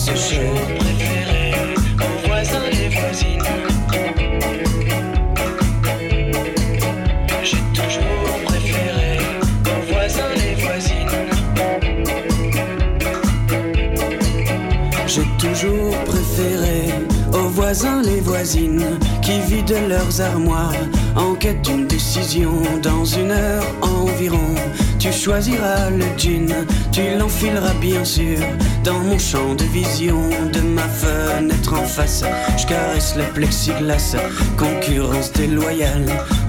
[18.49, 20.72] voisines qui vident leurs armoires
[21.16, 22.62] en quête d'une décision.
[22.82, 24.55] Dans une heure environ,
[24.99, 26.55] tu choisiras le jean,
[26.90, 28.38] tu l'enfileras bien sûr
[28.84, 30.18] dans mon champ de vision
[30.53, 32.24] de ma fenêtre en face.
[32.57, 34.16] Je caresse le plexiglas,
[34.57, 36.07] concurrence déloyale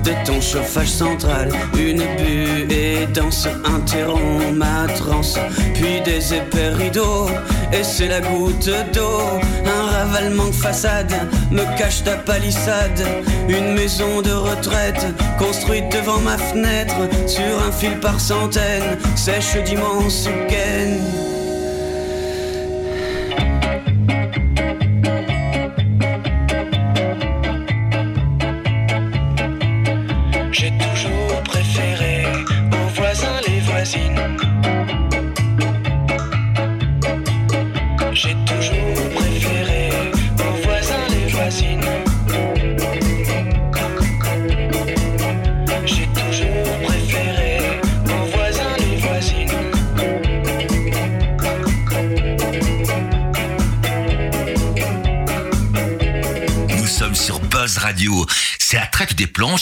[0.10, 1.50] de ton chauffage central.
[1.78, 5.38] Une buée danse interrompt ma transe,
[5.74, 7.30] puis des épais rideaux.
[7.72, 9.22] Et c'est la goutte d'eau,
[9.66, 11.14] un ravalement de façade
[11.52, 13.04] me cache ta palissade.
[13.48, 15.06] Une maison de retraite
[15.38, 16.98] construite devant ma fenêtre
[17.28, 21.19] sur un fil par centaines, sèche d'immenses gaines.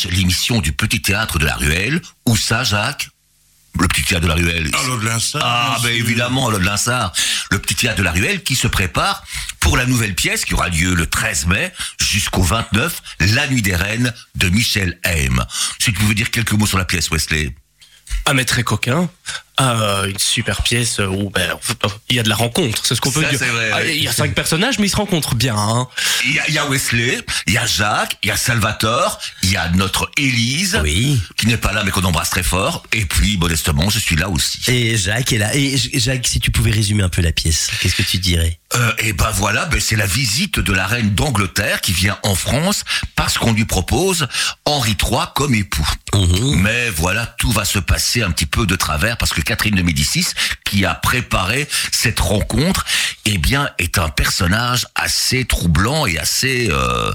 [0.06, 2.02] L'émission du petit théâtre de la ruelle.
[2.26, 3.10] Où ça, Jacques?
[3.80, 4.72] Le petit théâtre de la ruelle.
[4.74, 7.14] Ah, l'eau de Linsard, Ah, bien ben évidemment, le Linsard.
[7.52, 9.24] Le petit théâtre de la ruelle qui se prépare
[9.60, 13.76] pour la nouvelle pièce qui aura lieu le 13 mai jusqu'au 29, La Nuit des
[13.76, 15.46] Reines de Michel Haim.
[15.80, 17.54] Si tu pouvais dire quelques mots sur la pièce, Wesley.
[18.26, 19.10] Un maître très coquin,
[19.60, 21.50] euh, une super pièce où ben,
[22.10, 23.40] il y a de la rencontre, c'est ce qu'on peut Ça, dire.
[23.40, 23.94] vrai, Ah, oui.
[23.98, 25.56] Il y a cinq personnages, mais ils se rencontrent bien.
[25.58, 25.88] hein.
[26.26, 29.20] Il y, a, il y a Wesley, il y a Jacques, il y a Salvatore,
[29.42, 31.20] il y a notre Élise, Oui.
[31.38, 32.84] qui n'est pas là mais qu'on embrasse très fort.
[32.94, 34.60] Et puis, modestement, je suis là aussi.
[34.68, 35.56] Et Jacques est là.
[35.56, 38.60] Et Jacques, si tu pouvais résumer un peu la pièce, qu'est-ce que tu dirais?
[38.76, 42.36] Euh, et ben voilà, ben c'est la visite de la reine d'Angleterre qui vient en
[42.36, 42.84] France
[43.16, 44.28] parce qu'on lui propose
[44.66, 45.88] Henri III comme époux.
[46.58, 49.82] Mais voilà, tout va se passer un petit peu de travers parce que Catherine de
[49.82, 50.28] Médicis,
[50.66, 52.86] qui a préparé cette rencontre,
[53.26, 57.12] eh bien, est un personnage assez troublant et assez euh,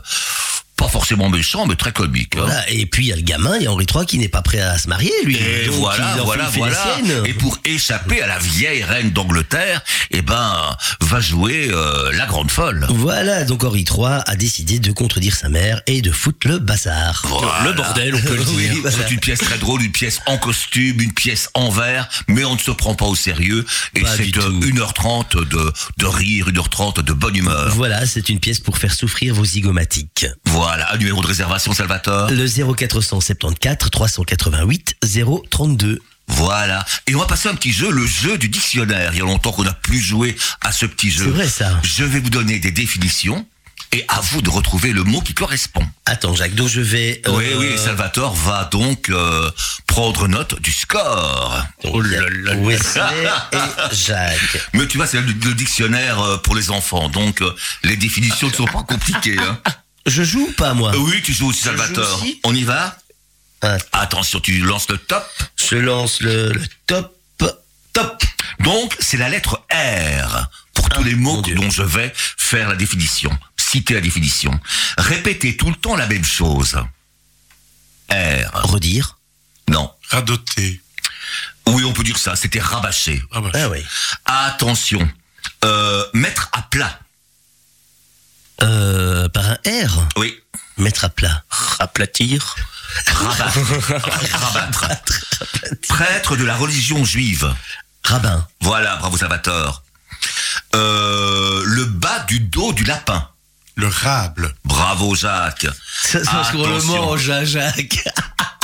[0.82, 2.34] pas forcément méchant, mais très comique.
[2.36, 2.40] hein.
[2.44, 2.68] Voilà.
[2.70, 4.42] Et puis il y a le gamin, il y a Henri III qui n'est pas
[4.42, 5.36] prêt à se marier, lui.
[5.36, 6.96] Et Donc, voilà, voilà, voilà.
[7.24, 12.50] Et pour échapper à la vieille reine d'Angleterre, eh ben, va jouer euh, la grande
[12.50, 12.86] folle.
[12.90, 17.22] Voilà, donc Henri III a décidé de contredire sa mère et de foutre le bazar.
[17.28, 17.62] Voilà.
[17.64, 18.74] Le bordel, on peut le dire.
[18.90, 22.54] C'est une pièce très drôle, une pièce en costume, une pièce en verre, mais on
[22.54, 23.64] ne se prend pas au sérieux.
[23.94, 24.60] Et c'est du euh, tout.
[24.60, 27.72] 1h30 de, de rire, 1h30 de bonne humeur.
[27.76, 30.26] Voilà, c'est une pièce pour faire souffrir vos zygomatiques.
[30.46, 32.30] Voilà, un numéro de réservation, Salvatore.
[32.30, 34.96] Le 0474 388
[35.50, 36.00] 032.
[36.28, 36.84] Voilà.
[37.06, 39.10] Et on va passer à un petit jeu, le jeu du dictionnaire.
[39.12, 41.24] Il y a longtemps qu'on n'a plus joué à ce petit jeu.
[41.24, 41.78] C'est vrai, ça.
[41.82, 43.44] Je vais vous donner des définitions
[43.94, 45.86] et à vous de retrouver le mot qui correspond.
[46.06, 47.20] Attends, Jacques, donc je vais.
[47.26, 49.50] euh, Oui, oui, Salvatore va donc euh,
[49.86, 51.62] prendre note du score.
[51.84, 52.78] donc, Oh là et
[53.92, 54.58] Jacques.
[54.72, 57.42] Mais tu vois, c'est le, le dictionnaire euh, pour les enfants, donc
[57.84, 59.36] les définitions ne sont pas compliquées.
[59.38, 59.58] Hein.
[60.06, 62.18] Je joue ou pas, moi oui, tu joues aussi, Salvatore.
[62.18, 62.96] joue aussi On y va
[63.62, 63.76] Ah.
[63.92, 65.24] Attention, tu lances le top.
[65.56, 67.16] Je lance le, le top.
[67.92, 68.22] Top.
[68.60, 72.74] Donc, c'est la lettre R pour tous Ah, les mots dont je vais faire la
[72.74, 74.58] définition, citer la définition.
[74.96, 76.76] Répétez tout le temps la même chose.
[78.10, 78.50] R.
[78.64, 79.18] Redire.
[79.68, 79.92] Non.
[80.08, 80.80] Radoté.
[81.66, 82.34] Oui, on peut dire ça.
[82.34, 83.22] C'était rabâché.
[83.30, 83.78] Ah bah, Ah oui.
[84.24, 85.06] Attention.
[85.64, 86.98] Euh, mettre à plat.
[88.62, 89.56] Euh, par un
[89.86, 90.06] R.
[90.16, 90.38] Oui.
[90.76, 91.42] Mettre à plat.
[91.78, 92.54] Aplatir.
[93.08, 93.58] Rabattre.
[94.32, 94.84] Rabattre.
[95.88, 97.52] Prêtre de la religion juive.
[98.04, 98.46] Rabbin.
[98.60, 99.82] Voilà, bravo Salvatore.
[100.74, 103.28] Euh, le bas du dos du lapin.
[103.74, 104.54] le rable.
[104.64, 105.66] Bravo Jacques.
[106.04, 106.20] Ça,
[106.52, 107.06] qu'on le Attention.
[107.06, 108.04] mange, hein, Jacques.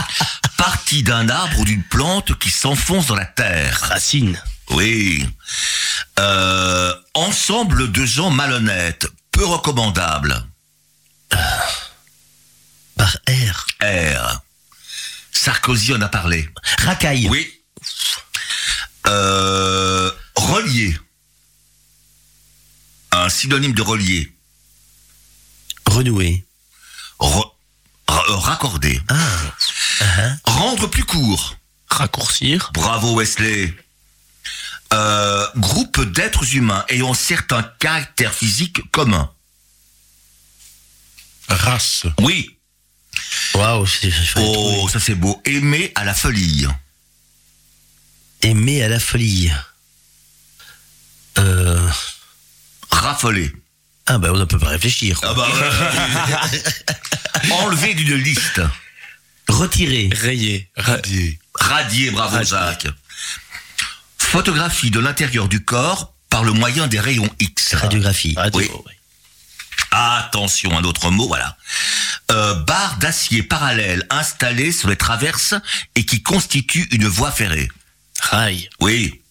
[0.57, 3.79] Partie d'un arbre ou d'une plante qui s'enfonce dans la terre.
[3.89, 4.41] Racine.
[4.71, 5.27] Oui.
[6.19, 9.07] Euh, ensemble de gens malhonnêtes,
[9.39, 10.45] peu recommandables.
[12.97, 13.67] Par R.
[13.81, 14.41] R.
[15.31, 16.49] Sarkozy en a parlé.
[16.83, 17.29] Racaille.
[17.31, 17.49] Oui.
[19.07, 20.99] Euh, relié.
[23.13, 24.37] Un synonyme de relié.
[25.87, 26.45] Renouer.
[27.21, 27.53] Re-
[28.11, 29.01] euh, raccorder.
[29.09, 30.35] Ah.
[30.47, 31.55] Rendre plus court.
[31.87, 32.71] Raccourcir.
[32.75, 33.73] Bravo Wesley.
[34.95, 39.31] Euh, groupe d'êtres humains ayant certains caractères physiques communs.
[41.49, 42.05] Race.
[42.21, 42.57] Oui.
[43.55, 43.87] Waouh.
[44.37, 45.41] Oh, ça c'est beau.
[45.45, 46.67] Aimer à la folie.
[48.43, 49.51] Aimer à la folie.
[51.39, 51.89] Euh,
[52.91, 53.53] Raffoler.
[54.07, 55.21] Ah bah on ne peut pas réfléchir.
[55.23, 56.63] Ah bah, ouais.
[57.53, 58.61] Enlevé d'une liste.
[59.49, 60.09] Retirer.
[60.13, 60.71] Rayé.
[60.77, 61.39] Ra- Radier.
[61.55, 62.43] Radié, bravo.
[62.43, 62.89] Jacques.
[64.33, 67.75] Photographie de l'intérieur du corps par le moyen des rayons X.
[67.75, 68.35] Radiographie.
[68.37, 68.69] radio, Oui.
[68.87, 68.93] ouais.
[69.91, 71.57] Attention, un autre mot, voilà.
[72.31, 75.55] Euh, barre d'acier parallèle installée sur les traverses
[75.95, 77.71] et qui constitue une voie ferrée.
[78.21, 78.69] Rail.
[78.81, 79.23] Oui.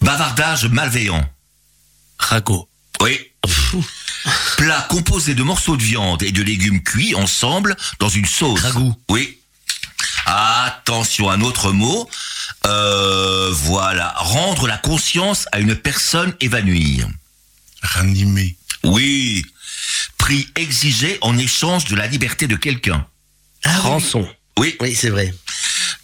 [0.00, 1.28] Bavardage malveillant.
[2.18, 2.70] Ragot.
[3.02, 3.18] Oui.
[4.56, 8.62] Plat composé de morceaux de viande et de légumes cuits ensemble dans une sauce.
[8.62, 8.96] Ragoût.
[9.10, 9.38] Oui.
[10.26, 12.10] Attention, un autre mot.
[12.66, 14.12] Euh, voilà.
[14.16, 17.02] Rendre la conscience à une personne évanouie.
[17.80, 18.56] Ranimer.
[18.82, 19.46] Oui.
[20.18, 23.06] Prix exigé en échange de la liberté de quelqu'un.
[23.64, 23.90] Ah oui.
[23.90, 24.28] Rançon.
[24.58, 24.76] Oui.
[24.80, 25.32] Oui, c'est vrai.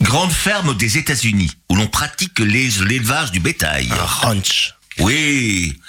[0.01, 3.89] Grande ferme des États-Unis où l'on pratique l'élevage du bétail.
[3.91, 4.75] Ranch.
[4.99, 5.81] Oui.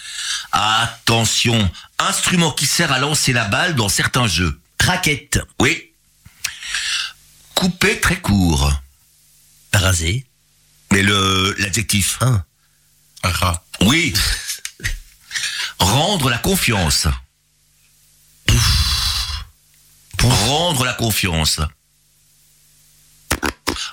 [0.51, 1.69] Attention.
[1.99, 4.59] Instrument qui sert à lancer la balle dans certains jeux.
[4.79, 5.39] Raquette.
[5.59, 5.92] Oui.
[7.55, 8.71] Coupé très court.
[9.73, 10.25] Raser.
[10.91, 12.17] Mais le l'adjectif.
[12.21, 12.43] Un.
[13.23, 13.63] Rat.
[13.81, 14.13] Oui.
[15.79, 17.07] Rendre la confiance.
[20.21, 21.59] Rendre la confiance.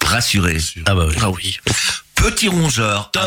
[0.03, 0.59] Rassurer.
[0.87, 1.17] Ah bah oui.
[1.21, 1.59] Ah oui.
[2.15, 3.11] Petit rongeur.
[3.11, 3.27] trois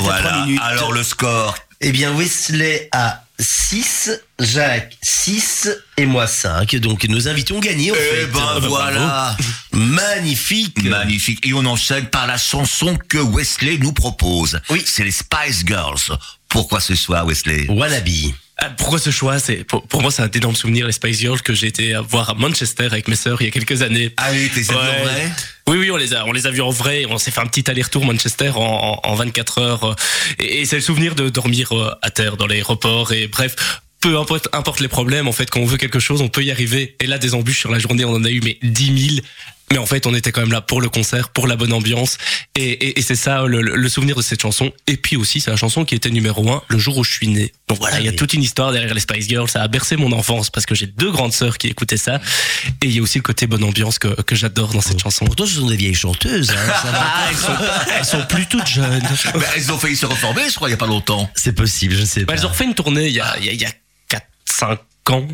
[0.00, 0.44] Voilà.
[0.44, 0.60] minutes.
[0.62, 1.56] Alors le score.
[1.80, 5.68] Eh bien, Wesley a 6, Jacques 6
[5.98, 6.76] et moi 5.
[6.76, 8.26] Donc, nos invités ont gagné, en Eh fait.
[8.26, 9.36] ben voilà.
[9.72, 10.82] Magnifique.
[10.84, 11.46] Magnifique.
[11.46, 14.60] Et on enchaîne par la chanson que Wesley nous propose.
[14.70, 14.82] Oui.
[14.86, 16.16] C'est les Spice Girls.
[16.48, 17.66] Pourquoi ce soir, Wesley?
[17.68, 18.34] Wallaby.
[18.58, 19.38] Ah, Pourquoi ce choix?
[19.38, 22.30] C'est pour, pour moi c'est un d'énormes souvenirs les Spice Girls que j'ai été voir
[22.30, 24.14] à Manchester avec mes sœurs il y a quelques années.
[24.16, 24.76] Allez, t'es Ouais.
[24.76, 25.30] en vrai?
[25.68, 27.06] Oui oui on les a on les a vus en vrai.
[27.08, 29.96] On s'est fait un petit aller-retour Manchester en, en, en 24 heures
[30.38, 33.80] et, et c'est le souvenir de dormir euh, à terre dans l'aéroport et bref.
[33.98, 36.50] Peu importe, importe les problèmes, en fait, quand on veut quelque chose, on peut y
[36.50, 36.94] arriver.
[37.00, 39.26] Et là, des embûches sur la journée, on en a eu mais 10 000.
[39.72, 42.18] Mais en fait, on était quand même là pour le concert, pour la bonne ambiance.
[42.54, 44.72] Et, et, et c'est ça le, le- le souvenir de cette chanson.
[44.86, 47.26] Et puis aussi, c'est la chanson qui était numéro un le jour où je suis
[47.26, 47.52] né.
[47.68, 49.48] Donc voilà, Ah il y a toute une histoire derrière les Spice Girls.
[49.48, 52.20] Ça a bercé mon enfance parce que j'ai deux grandes sœurs qui écoutaient ça.
[52.80, 55.24] Et il y a aussi le côté bonne ambiance que, que j'adore dans cette chanson.
[55.24, 56.50] Pourtant, ce sont des vieilles chanteuses.
[56.50, 57.00] hein, ça va.
[57.04, 57.52] Ah, elles sont,
[57.98, 59.02] elles sont plus toutes jeunes.
[59.34, 61.28] Ben, Elles ont failli se reformer, je crois, il y a pas longtemps.
[61.34, 62.38] C'est possible, je sais Bah, pas.
[62.38, 63.70] elles ont refait une tournée il y a, il y a, il y a
[64.46, 64.78] 4-5
[65.12, 65.26] ans.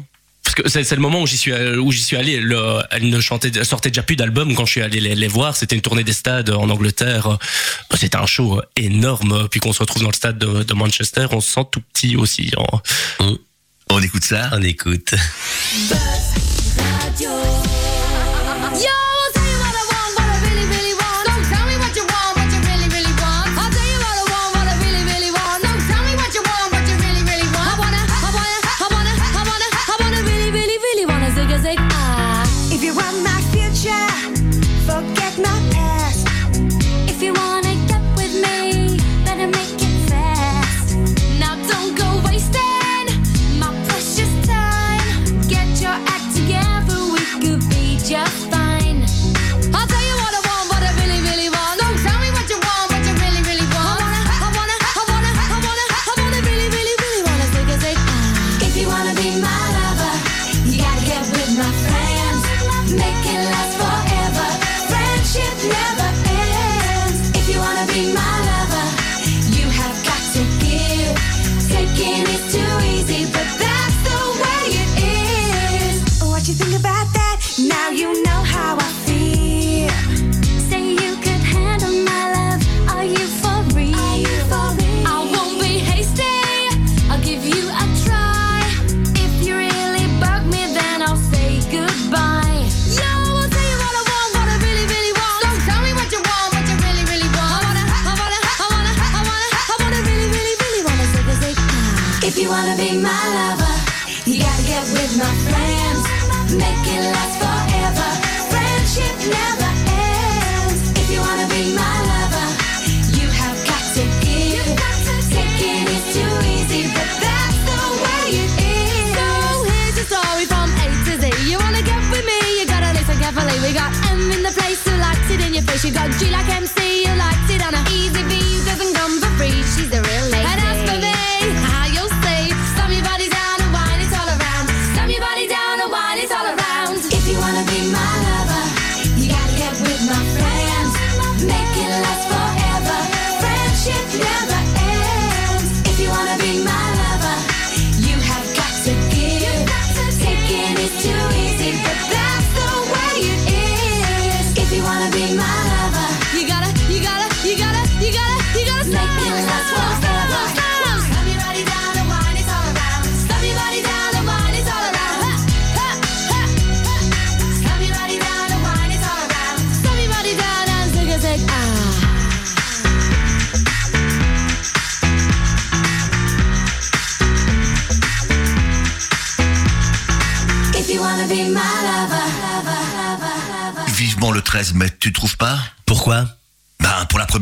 [0.54, 2.38] Parce que c'est le moment où j'y suis, euh, où j'y suis allé.
[2.38, 5.28] Le, elles ne chantaient, elles sortaient déjà plus d'albums quand je suis allé les, les
[5.28, 5.56] voir.
[5.56, 7.28] C'était une tournée des stades en Angleterre.
[7.28, 9.48] Bah, C'était un show énorme.
[9.50, 12.16] Puis qu'on se retrouve dans le stade de, de Manchester, on se sent tout petit
[12.16, 12.50] aussi.
[13.20, 13.36] hein.
[13.90, 15.14] On écoute ça On écoute.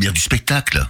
[0.01, 0.83] Première du spectacle.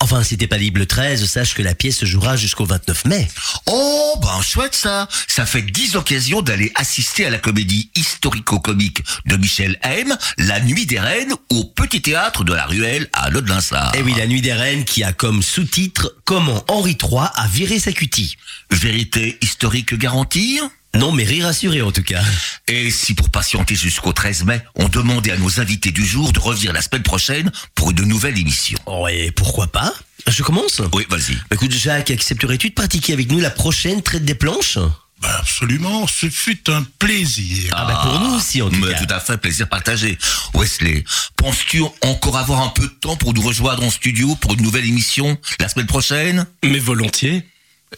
[0.00, 3.04] Enfin, si t'es pas libre le 13, sache que la pièce se jouera jusqu'au 29
[3.04, 3.28] mai.
[3.66, 9.36] Oh, ben chouette ça Ça fait dix occasions d'aller assister à la comédie historico-comique de
[9.36, 13.92] Michel M, La Nuit des Reines, au Petit Théâtre de la Ruelle à Lodlinsard.
[13.98, 17.78] Eh oui, la nuit des reines qui a comme sous-titre Comment Henri III a viré
[17.78, 18.38] sa cutie.
[18.70, 20.58] Vérité historique garantie
[20.94, 22.22] Non, mais rire assuré en tout cas.
[22.68, 26.38] Et si pour patienter jusqu'au 13 mai, on demandait à nos invités du jour de
[26.38, 29.92] revenir la semaine prochaine pour une nouvelle émission Oh, et pourquoi pas?
[30.26, 30.80] Je commence?
[30.92, 31.34] Oui, vas-y.
[31.34, 34.78] Bah, Écoute, Jacques, accepterais-tu de pratiquer avec nous la prochaine traite des planches?
[35.20, 37.72] Ben, absolument, ce fut un plaisir.
[37.74, 38.98] Ah, bah pour nous aussi en tout Mais cas.
[39.04, 40.18] tout à fait, plaisir partagé.
[40.54, 41.04] Wesley,
[41.36, 44.84] penses-tu encore avoir un peu de temps pour nous rejoindre en studio pour une nouvelle
[44.86, 46.46] émission la semaine prochaine?
[46.62, 47.42] Mais volontiers.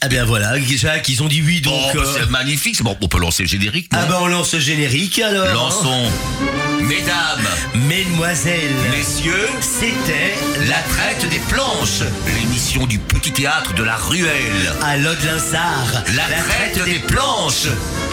[0.02, 1.74] Ah bien voilà, Jacques, ils ont dit oui donc...
[1.94, 3.90] Oh, euh, C'est magnifique, c'est bon, on peut lancer le générique.
[3.92, 5.54] non Ah bah on lance le générique alors.
[5.54, 6.10] Lançons.
[6.82, 7.46] Mesdames,
[7.88, 10.34] Mesdemoiselles, messieurs, c'était
[10.68, 12.02] la traite des planches,
[12.38, 14.72] l'émission du petit théâtre de la ruelle.
[14.82, 16.04] à Lodlinsard.
[16.14, 17.66] La, traite, des planches,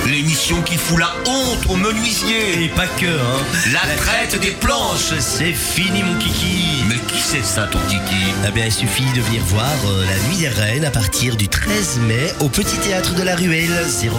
[0.07, 2.63] l'émission qui fout la honte aux menuisiers.
[2.63, 3.43] Et pas que, hein.
[3.71, 5.13] La traite des planches.
[5.19, 6.82] C'est fini mon kiki.
[7.13, 10.37] Qui c'est ça, ton kiki Eh bien, il suffit de venir voir euh, La Nuit
[10.37, 13.69] des Reines à partir du 13 mai au Petit Théâtre de la Ruelle.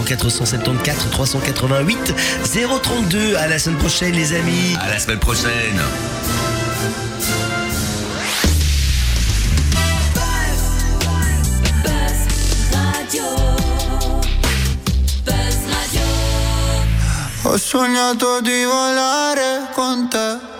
[0.05, 2.13] 0474 388
[2.81, 3.35] 032.
[3.35, 4.77] À la semaine prochaine, les amis.
[4.79, 5.81] À la semaine prochaine.
[11.83, 12.21] Buzz
[12.71, 13.23] Radio.
[15.25, 16.01] Buzz Radio.
[17.43, 20.54] Ho sognato di volare con te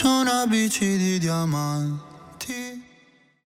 [0.00, 2.09] su una bici di diamanti